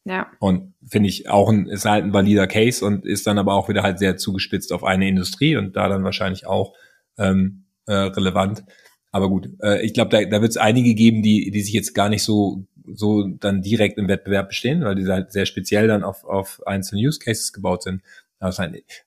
[0.05, 0.31] Ja.
[0.39, 3.69] Und finde ich auch ein, ist halt ein valider Case und ist dann aber auch
[3.69, 6.75] wieder halt sehr zugespitzt auf eine Industrie und da dann wahrscheinlich auch
[7.17, 8.65] ähm, äh, relevant.
[9.13, 11.95] Aber gut, äh, ich glaube, da, da wird es einige geben, die, die sich jetzt
[11.95, 16.03] gar nicht so, so dann direkt im Wettbewerb bestehen, weil die halt sehr speziell dann
[16.03, 18.03] auf, auf einzelne Use Cases gebaut sind.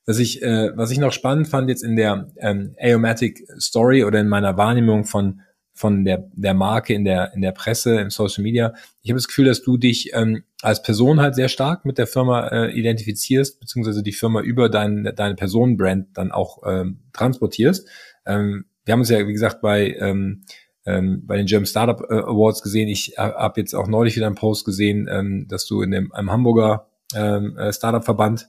[0.06, 4.20] Was ich, äh, was ich noch spannend fand jetzt in der ähm, Aomatic Story oder
[4.20, 5.42] in meiner Wahrnehmung von
[5.78, 8.74] von der, der Marke in der, in der Presse, im Social Media.
[9.00, 12.08] Ich habe das Gefühl, dass du dich ähm, als Person halt sehr stark mit der
[12.08, 17.88] Firma äh, identifizierst, beziehungsweise die Firma über dein, deine Personenbrand dann auch ähm, transportierst.
[18.26, 20.42] Ähm, wir haben uns ja, wie gesagt, bei, ähm,
[20.84, 22.88] ähm, bei den German Startup äh, Awards gesehen.
[22.88, 26.32] Ich habe jetzt auch neulich wieder einen Post gesehen, ähm, dass du in dem einem
[26.32, 28.48] Hamburger ähm, äh, Startup-Verband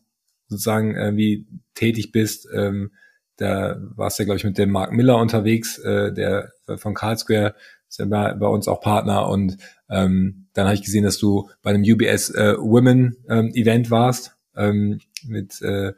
[0.49, 2.47] sozusagen äh, wie tätig bist.
[2.53, 2.91] Ähm,
[3.37, 7.17] da warst du ja, glaube ich, mit dem Mark Miller unterwegs, äh, der von Carl
[7.17, 7.55] Square
[7.87, 9.29] ist ja bei, bei uns auch Partner.
[9.29, 9.57] Und
[9.89, 14.35] ähm, dann habe ich gesehen, dass du bei einem UBS äh, Women ähm, Event warst
[14.55, 15.93] ähm, mit äh,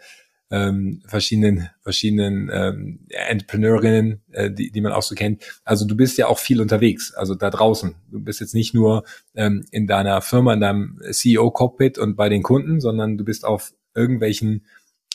[0.51, 5.43] ähm, verschiedenen verschiedenen ähm, Entrepreneurinnen, äh, die, die man auch so kennt.
[5.63, 7.95] Also du bist ja auch viel unterwegs, also da draußen.
[8.11, 12.43] Du bist jetzt nicht nur ähm, in deiner Firma, in deinem CEO-Cockpit und bei den
[12.43, 14.65] Kunden, sondern du bist auf irgendwelchen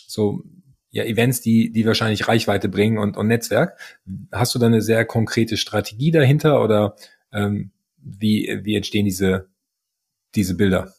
[0.06, 0.42] so
[0.90, 3.78] ja, Events, die, die wahrscheinlich Reichweite bringen und, und Netzwerk.
[4.32, 6.96] Hast du da eine sehr konkrete Strategie dahinter oder
[7.32, 9.48] ähm, wie, wie entstehen diese,
[10.34, 10.94] diese Bilder?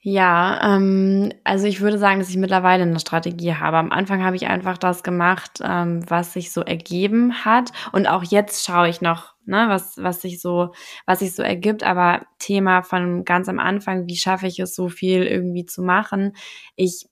[0.00, 3.78] Ja, ähm, also ich würde sagen, dass ich mittlerweile eine Strategie habe.
[3.78, 7.70] Am Anfang habe ich einfach das gemacht, ähm, was sich so ergeben hat.
[7.92, 10.72] Und auch jetzt schaue ich noch, ne, was, was sich so,
[11.06, 11.82] was sich so ergibt.
[11.82, 16.32] Aber Thema von ganz am Anfang, wie schaffe ich es, so viel irgendwie zu machen?
[16.76, 17.06] Ich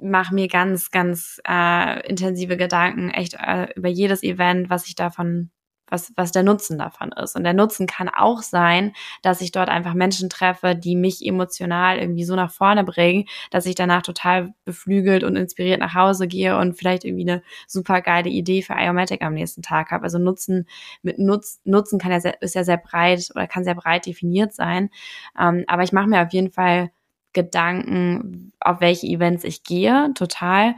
[0.00, 5.50] mache mir ganz, ganz äh, intensive Gedanken echt äh, über jedes Event, was ich davon
[5.90, 7.36] was, was der Nutzen davon ist.
[7.36, 11.98] Und der Nutzen kann auch sein, dass ich dort einfach Menschen treffe, die mich emotional
[11.98, 16.56] irgendwie so nach vorne bringen, dass ich danach total beflügelt und inspiriert nach Hause gehe
[16.58, 20.04] und vielleicht irgendwie eine super geile Idee für Iomatic am nächsten Tag habe.
[20.04, 20.66] Also Nutzen
[21.02, 24.52] mit Nutz, Nutzen kann ja sehr, ist ja sehr breit oder kann sehr breit definiert
[24.52, 24.90] sein.
[25.38, 26.90] Ähm, aber ich mache mir auf jeden Fall
[27.32, 30.74] Gedanken, auf welche Events ich gehe, total.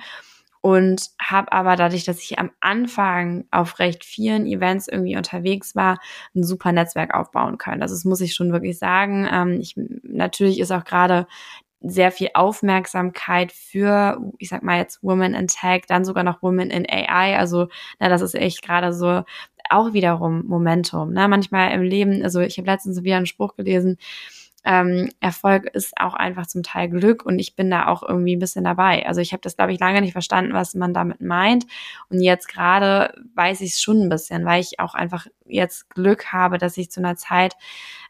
[0.62, 5.98] Und habe aber dadurch, dass ich am Anfang auf recht vielen Events irgendwie unterwegs war,
[6.34, 7.82] ein super Netzwerk aufbauen können.
[7.82, 9.26] Also das muss ich schon wirklich sagen.
[9.30, 11.26] Ähm, ich, natürlich ist auch gerade
[11.82, 16.70] sehr viel Aufmerksamkeit für, ich sag mal jetzt Women in Tech, dann sogar noch Women
[16.70, 17.38] in AI.
[17.38, 19.22] Also na, das ist echt gerade so
[19.70, 21.12] auch wiederum Momentum.
[21.12, 21.28] Ne?
[21.28, 23.98] Manchmal im Leben, also ich habe letztens wieder einen Spruch gelesen,
[24.64, 28.40] ähm, Erfolg ist auch einfach zum Teil Glück und ich bin da auch irgendwie ein
[28.40, 29.06] bisschen dabei.
[29.06, 31.66] Also ich habe das, glaube ich, lange nicht verstanden, was man damit meint.
[32.08, 36.32] Und jetzt gerade weiß ich es schon ein bisschen, weil ich auch einfach jetzt Glück
[36.32, 37.54] habe, dass ich zu einer Zeit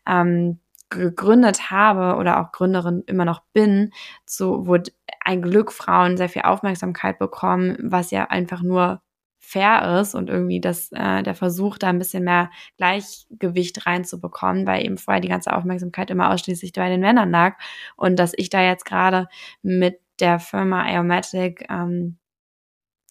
[0.06, 0.58] ähm,
[0.90, 3.92] gegründet habe oder auch Gründerin immer noch bin,
[4.26, 4.76] so wo
[5.24, 9.00] ein Glück Frauen sehr viel Aufmerksamkeit bekommen, was ja einfach nur
[9.40, 14.84] fair ist und irgendwie das, äh, der Versuch, da ein bisschen mehr Gleichgewicht reinzubekommen, weil
[14.84, 17.56] eben vorher die ganze Aufmerksamkeit immer ausschließlich bei den Männern lag.
[17.96, 19.28] Und dass ich da jetzt gerade
[19.62, 22.18] mit der Firma Aromatic ähm,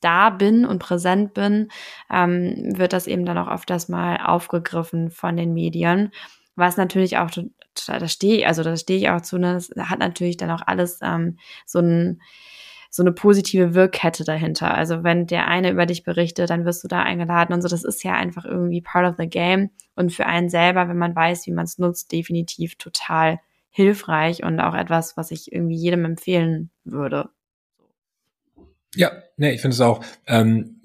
[0.01, 1.69] da bin und präsent bin,
[2.11, 6.11] ähm, wird das eben dann auch öfters mal aufgegriffen von den Medien,
[6.55, 10.37] was natürlich auch da stehe, also da stehe ich auch zu, ne, das hat natürlich
[10.37, 12.21] dann auch alles ähm, so ein
[12.89, 14.73] so eine positive Wirkkette dahinter.
[14.73, 17.67] Also wenn der eine über dich berichtet, dann wirst du da eingeladen und so.
[17.67, 21.15] Das ist ja einfach irgendwie part of the game und für einen selber, wenn man
[21.15, 26.03] weiß, wie man es nutzt, definitiv total hilfreich und auch etwas, was ich irgendwie jedem
[26.03, 27.29] empfehlen würde.
[28.95, 30.81] Ja, nee, ich finde es auch, ähm,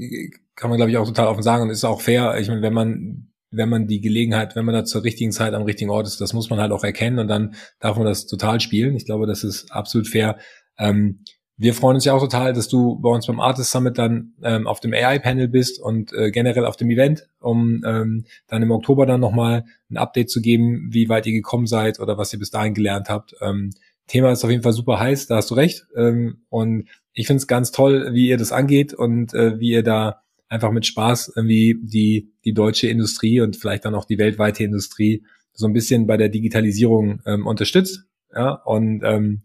[0.55, 2.37] kann man glaube ich auch total offen sagen und ist auch fair.
[2.39, 5.63] Ich meine, wenn man wenn man die Gelegenheit, wenn man da zur richtigen Zeit am
[5.63, 8.61] richtigen Ort ist, das muss man halt auch erkennen und dann darf man das total
[8.61, 8.97] spielen.
[8.97, 10.39] Ich glaube, das ist absolut fair.
[10.77, 11.21] Ähm,
[11.57, 14.67] wir freuen uns ja auch total, dass du bei uns beim Artist Summit dann ähm,
[14.67, 19.07] auf dem AI-Panel bist und äh, generell auf dem Event, um ähm, dann im Oktober
[19.07, 22.51] dann nochmal ein Update zu geben, wie weit ihr gekommen seid oder was ihr bis
[22.51, 23.35] dahin gelernt habt.
[23.41, 23.71] Ähm,
[24.09, 25.87] Thema ist auf jeden Fall super heiß, da hast du recht.
[25.97, 29.85] Ähm, und ich finde es ganz toll, wie ihr das angeht und äh, wie ihr
[29.85, 34.65] da einfach mit Spaß irgendwie die, die deutsche Industrie und vielleicht dann auch die weltweite
[34.65, 38.05] Industrie so ein bisschen bei der Digitalisierung ähm, unterstützt.
[38.35, 39.43] Ja, und ähm,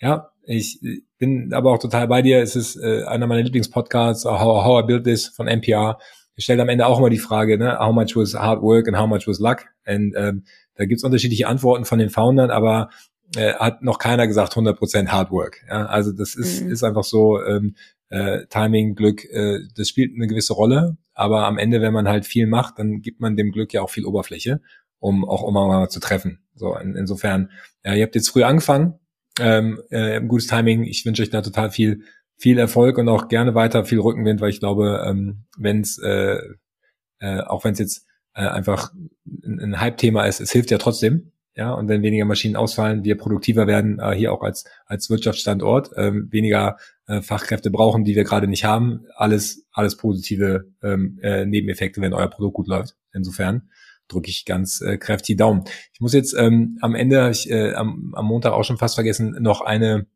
[0.00, 0.80] ja, ich
[1.18, 2.40] bin aber auch total bei dir.
[2.40, 5.98] Es ist äh, einer meiner Lieblingspodcasts, How, How I Built This von NPR.
[6.34, 8.98] Ich stelle am Ende auch immer die Frage, ne, how much was hard work and
[8.98, 9.66] how much was luck?
[9.86, 12.88] Und ähm, da gibt's unterschiedliche Antworten von den Foundern, aber
[13.36, 15.64] äh, hat noch keiner gesagt 100% Hard Work.
[15.68, 15.86] Ja?
[15.86, 16.70] Also das ist, mhm.
[16.70, 17.76] ist einfach so, ähm,
[18.08, 22.26] äh, Timing, Glück, äh, das spielt eine gewisse Rolle, aber am Ende, wenn man halt
[22.26, 24.60] viel macht, dann gibt man dem Glück ja auch viel Oberfläche,
[24.98, 26.40] um auch immer mal zu treffen.
[26.54, 27.50] So in, insofern,
[27.84, 28.98] ja, ihr habt jetzt früh angefangen,
[29.40, 30.84] ähm, äh, gutes Timing.
[30.84, 32.04] Ich wünsche euch da total viel,
[32.36, 36.38] viel Erfolg und auch gerne weiter viel Rückenwind, weil ich glaube, ähm, wenn es äh,
[37.22, 38.92] äh, auch wenn es jetzt äh, einfach
[39.44, 41.32] ein, ein Hype-Thema ist, es hilft ja trotzdem.
[41.54, 45.90] Ja, und wenn weniger Maschinen ausfallen, wir produktiver werden, äh, hier auch als, als Wirtschaftsstandort,
[45.96, 51.44] ähm, weniger äh, Fachkräfte brauchen, die wir gerade nicht haben, alles, alles positive ähm, äh,
[51.44, 52.96] Nebeneffekte, wenn euer Produkt gut läuft.
[53.12, 53.68] Insofern
[54.12, 55.64] drücke ich ganz äh, kräftig Daumen.
[55.92, 59.36] Ich muss jetzt ähm, am Ende, ich äh, am, am Montag auch schon fast vergessen,
[59.40, 60.06] noch eine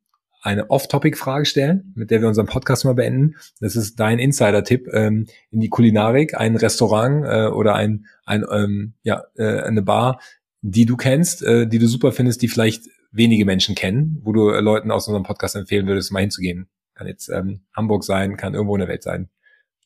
[0.46, 3.34] eine Off-Topic-Frage stellen, mit der wir unseren Podcast mal beenden.
[3.58, 8.94] Das ist dein Insider-Tipp ähm, in die Kulinarik, ein Restaurant äh, oder ein, ein ähm,
[9.02, 10.20] ja, äh, eine Bar,
[10.62, 14.50] die du kennst, äh, die du super findest, die vielleicht wenige Menschen kennen, wo du
[14.50, 16.68] äh, Leuten aus unserem Podcast empfehlen würdest, mal hinzugehen.
[16.94, 19.28] Kann jetzt ähm, Hamburg sein, kann irgendwo in der Welt sein.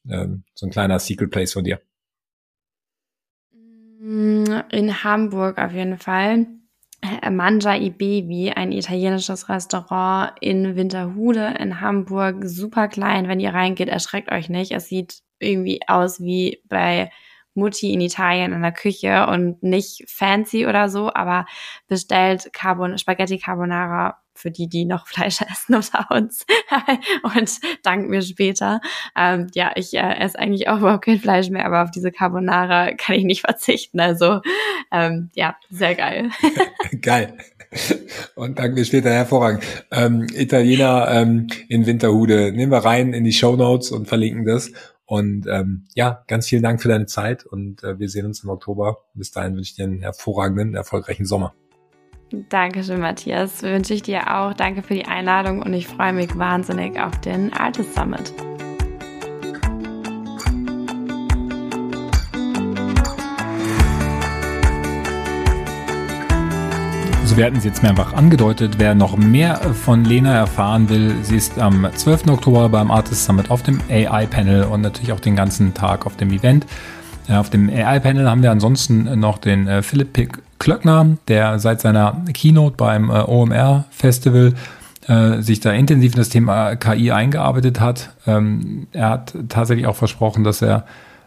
[0.08, 1.80] Ähm, so ein kleiner Secret Place von dir.
[4.10, 6.46] Mm, in Hamburg auf jeden Fall.
[7.30, 12.44] Mangia i Baby, ein italienisches Restaurant in Winterhude in Hamburg.
[12.44, 13.28] Super klein.
[13.28, 14.72] Wenn ihr reingeht, erschreckt euch nicht.
[14.72, 17.10] Es sieht irgendwie aus wie bei
[17.54, 21.46] Mutti in Italien in der Küche und nicht fancy oder so, aber
[21.86, 26.46] bestellt Carbon Spaghetti Carbonara für die, die noch Fleisch essen unter uns
[27.22, 28.80] und dank mir später.
[29.16, 32.92] Ähm, ja, ich äh, esse eigentlich auch überhaupt kein Fleisch mehr, aber auf diese Carbonara
[32.92, 34.00] kann ich nicht verzichten.
[34.00, 34.40] Also
[34.90, 36.30] ähm, ja, sehr geil.
[37.00, 37.36] geil.
[38.34, 39.62] Und dank mir später hervorragend.
[39.92, 42.52] Ähm, Italiener ähm, in Winterhude.
[42.52, 44.72] Nehmen wir rein in die Show Notes und verlinken das.
[45.06, 48.50] Und ähm, ja, ganz vielen Dank für deine Zeit und äh, wir sehen uns im
[48.50, 48.98] Oktober.
[49.14, 51.52] Bis dahin wünsche ich dir einen hervorragenden, erfolgreichen Sommer.
[52.32, 53.62] Dankeschön, Matthias.
[53.62, 54.54] Wünsche ich dir auch.
[54.54, 58.32] Danke für die Einladung und ich freue mich wahnsinnig auf den Artist Summit.
[67.20, 71.36] Also wir hatten es jetzt mehrfach angedeutet, wer noch mehr von Lena erfahren will, sie
[71.36, 72.28] ist am 12.
[72.28, 76.30] Oktober beim Artist Summit auf dem AI-Panel und natürlich auch den ganzen Tag auf dem
[76.30, 76.66] Event.
[77.28, 81.80] Äh, auf dem AI-Panel haben wir ansonsten noch den äh, Philipp Pick Klöckner, der seit
[81.80, 84.54] seiner Keynote beim äh, OMR-Festival
[85.40, 88.10] sich da intensiv in das Thema KI eingearbeitet hat.
[88.28, 90.84] Ähm, er hat tatsächlich auch versprochen, dass er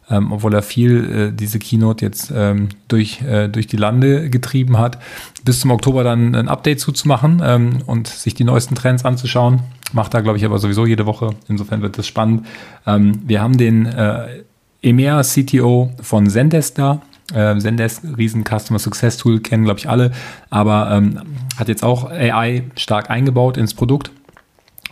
[0.10, 4.78] ähm, obwohl er viel äh, diese Keynote jetzt ähm, durch, äh, durch die Lande getrieben
[4.78, 4.98] hat,
[5.46, 9.60] bis zum Oktober dann ein Update zuzumachen und sich die neuesten Trends anzuschauen.
[9.92, 11.32] Macht er, glaube ich, aber sowieso jede Woche.
[11.48, 12.46] Insofern wird das spannend.
[12.86, 14.44] Wir haben den äh,
[14.82, 17.02] EMEA CTO von Zendesk da.
[17.34, 20.12] Äh, Zendesk, riesen Customer Success Tool, kennen, glaube ich, alle,
[20.50, 21.22] aber ähm,
[21.58, 24.12] hat jetzt auch AI stark eingebaut ins Produkt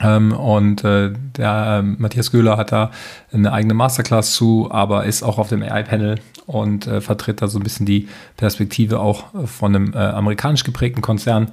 [0.01, 2.91] ähm, und äh, der äh, Matthias Göhler hat da
[3.32, 6.15] eine eigene Masterclass zu, aber ist auch auf dem AI-Panel
[6.47, 8.07] und äh, vertritt da so ein bisschen die
[8.38, 11.51] Perspektive auch von einem äh, amerikanisch geprägten Konzern.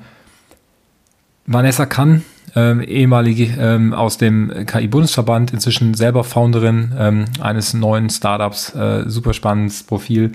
[1.46, 2.24] Vanessa Kann,
[2.54, 9.34] ähm, ehemalige ähm, aus dem KI-Bundesverband, inzwischen selber Founderin ähm, eines neuen Startups, äh, super
[9.34, 10.32] spannendes Profil.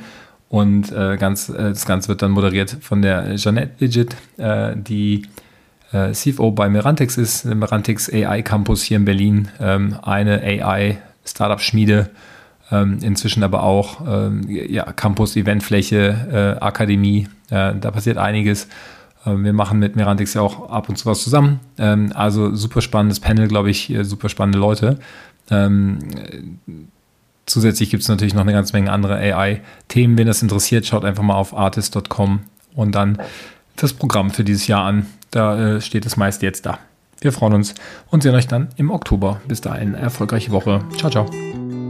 [0.53, 5.23] Und äh, ganz, äh, das Ganze wird dann moderiert von der Jeanette Digit, äh, die
[5.91, 11.59] äh, CFO bei Merantix ist, Merantix AI Campus hier in Berlin, ähm, eine AI Startup
[11.59, 12.11] Schmiede,
[12.69, 18.67] ähm, inzwischen aber auch ähm, ja, Campus, Eventfläche, äh, Akademie, äh, da passiert einiges.
[19.25, 21.61] Ähm, wir machen mit Merantix ja auch ab und zu was zusammen.
[21.79, 24.99] Ähm, also super spannendes Panel, glaube ich, super spannende Leute.
[25.49, 25.97] Ähm,
[27.45, 30.17] zusätzlich gibt es natürlich noch eine ganze Menge andere AI-Themen.
[30.17, 32.41] Wenn das interessiert, schaut einfach mal auf artist.com
[32.75, 33.17] und dann
[33.75, 35.05] das Programm für dieses Jahr an.
[35.31, 36.79] Da äh, steht es meist jetzt da.
[37.21, 37.73] Wir freuen uns
[38.09, 39.41] und sehen euch dann im Oktober.
[39.47, 40.83] Bis dahin, erfolgreiche Woche.
[40.97, 41.82] Ciao, ciao.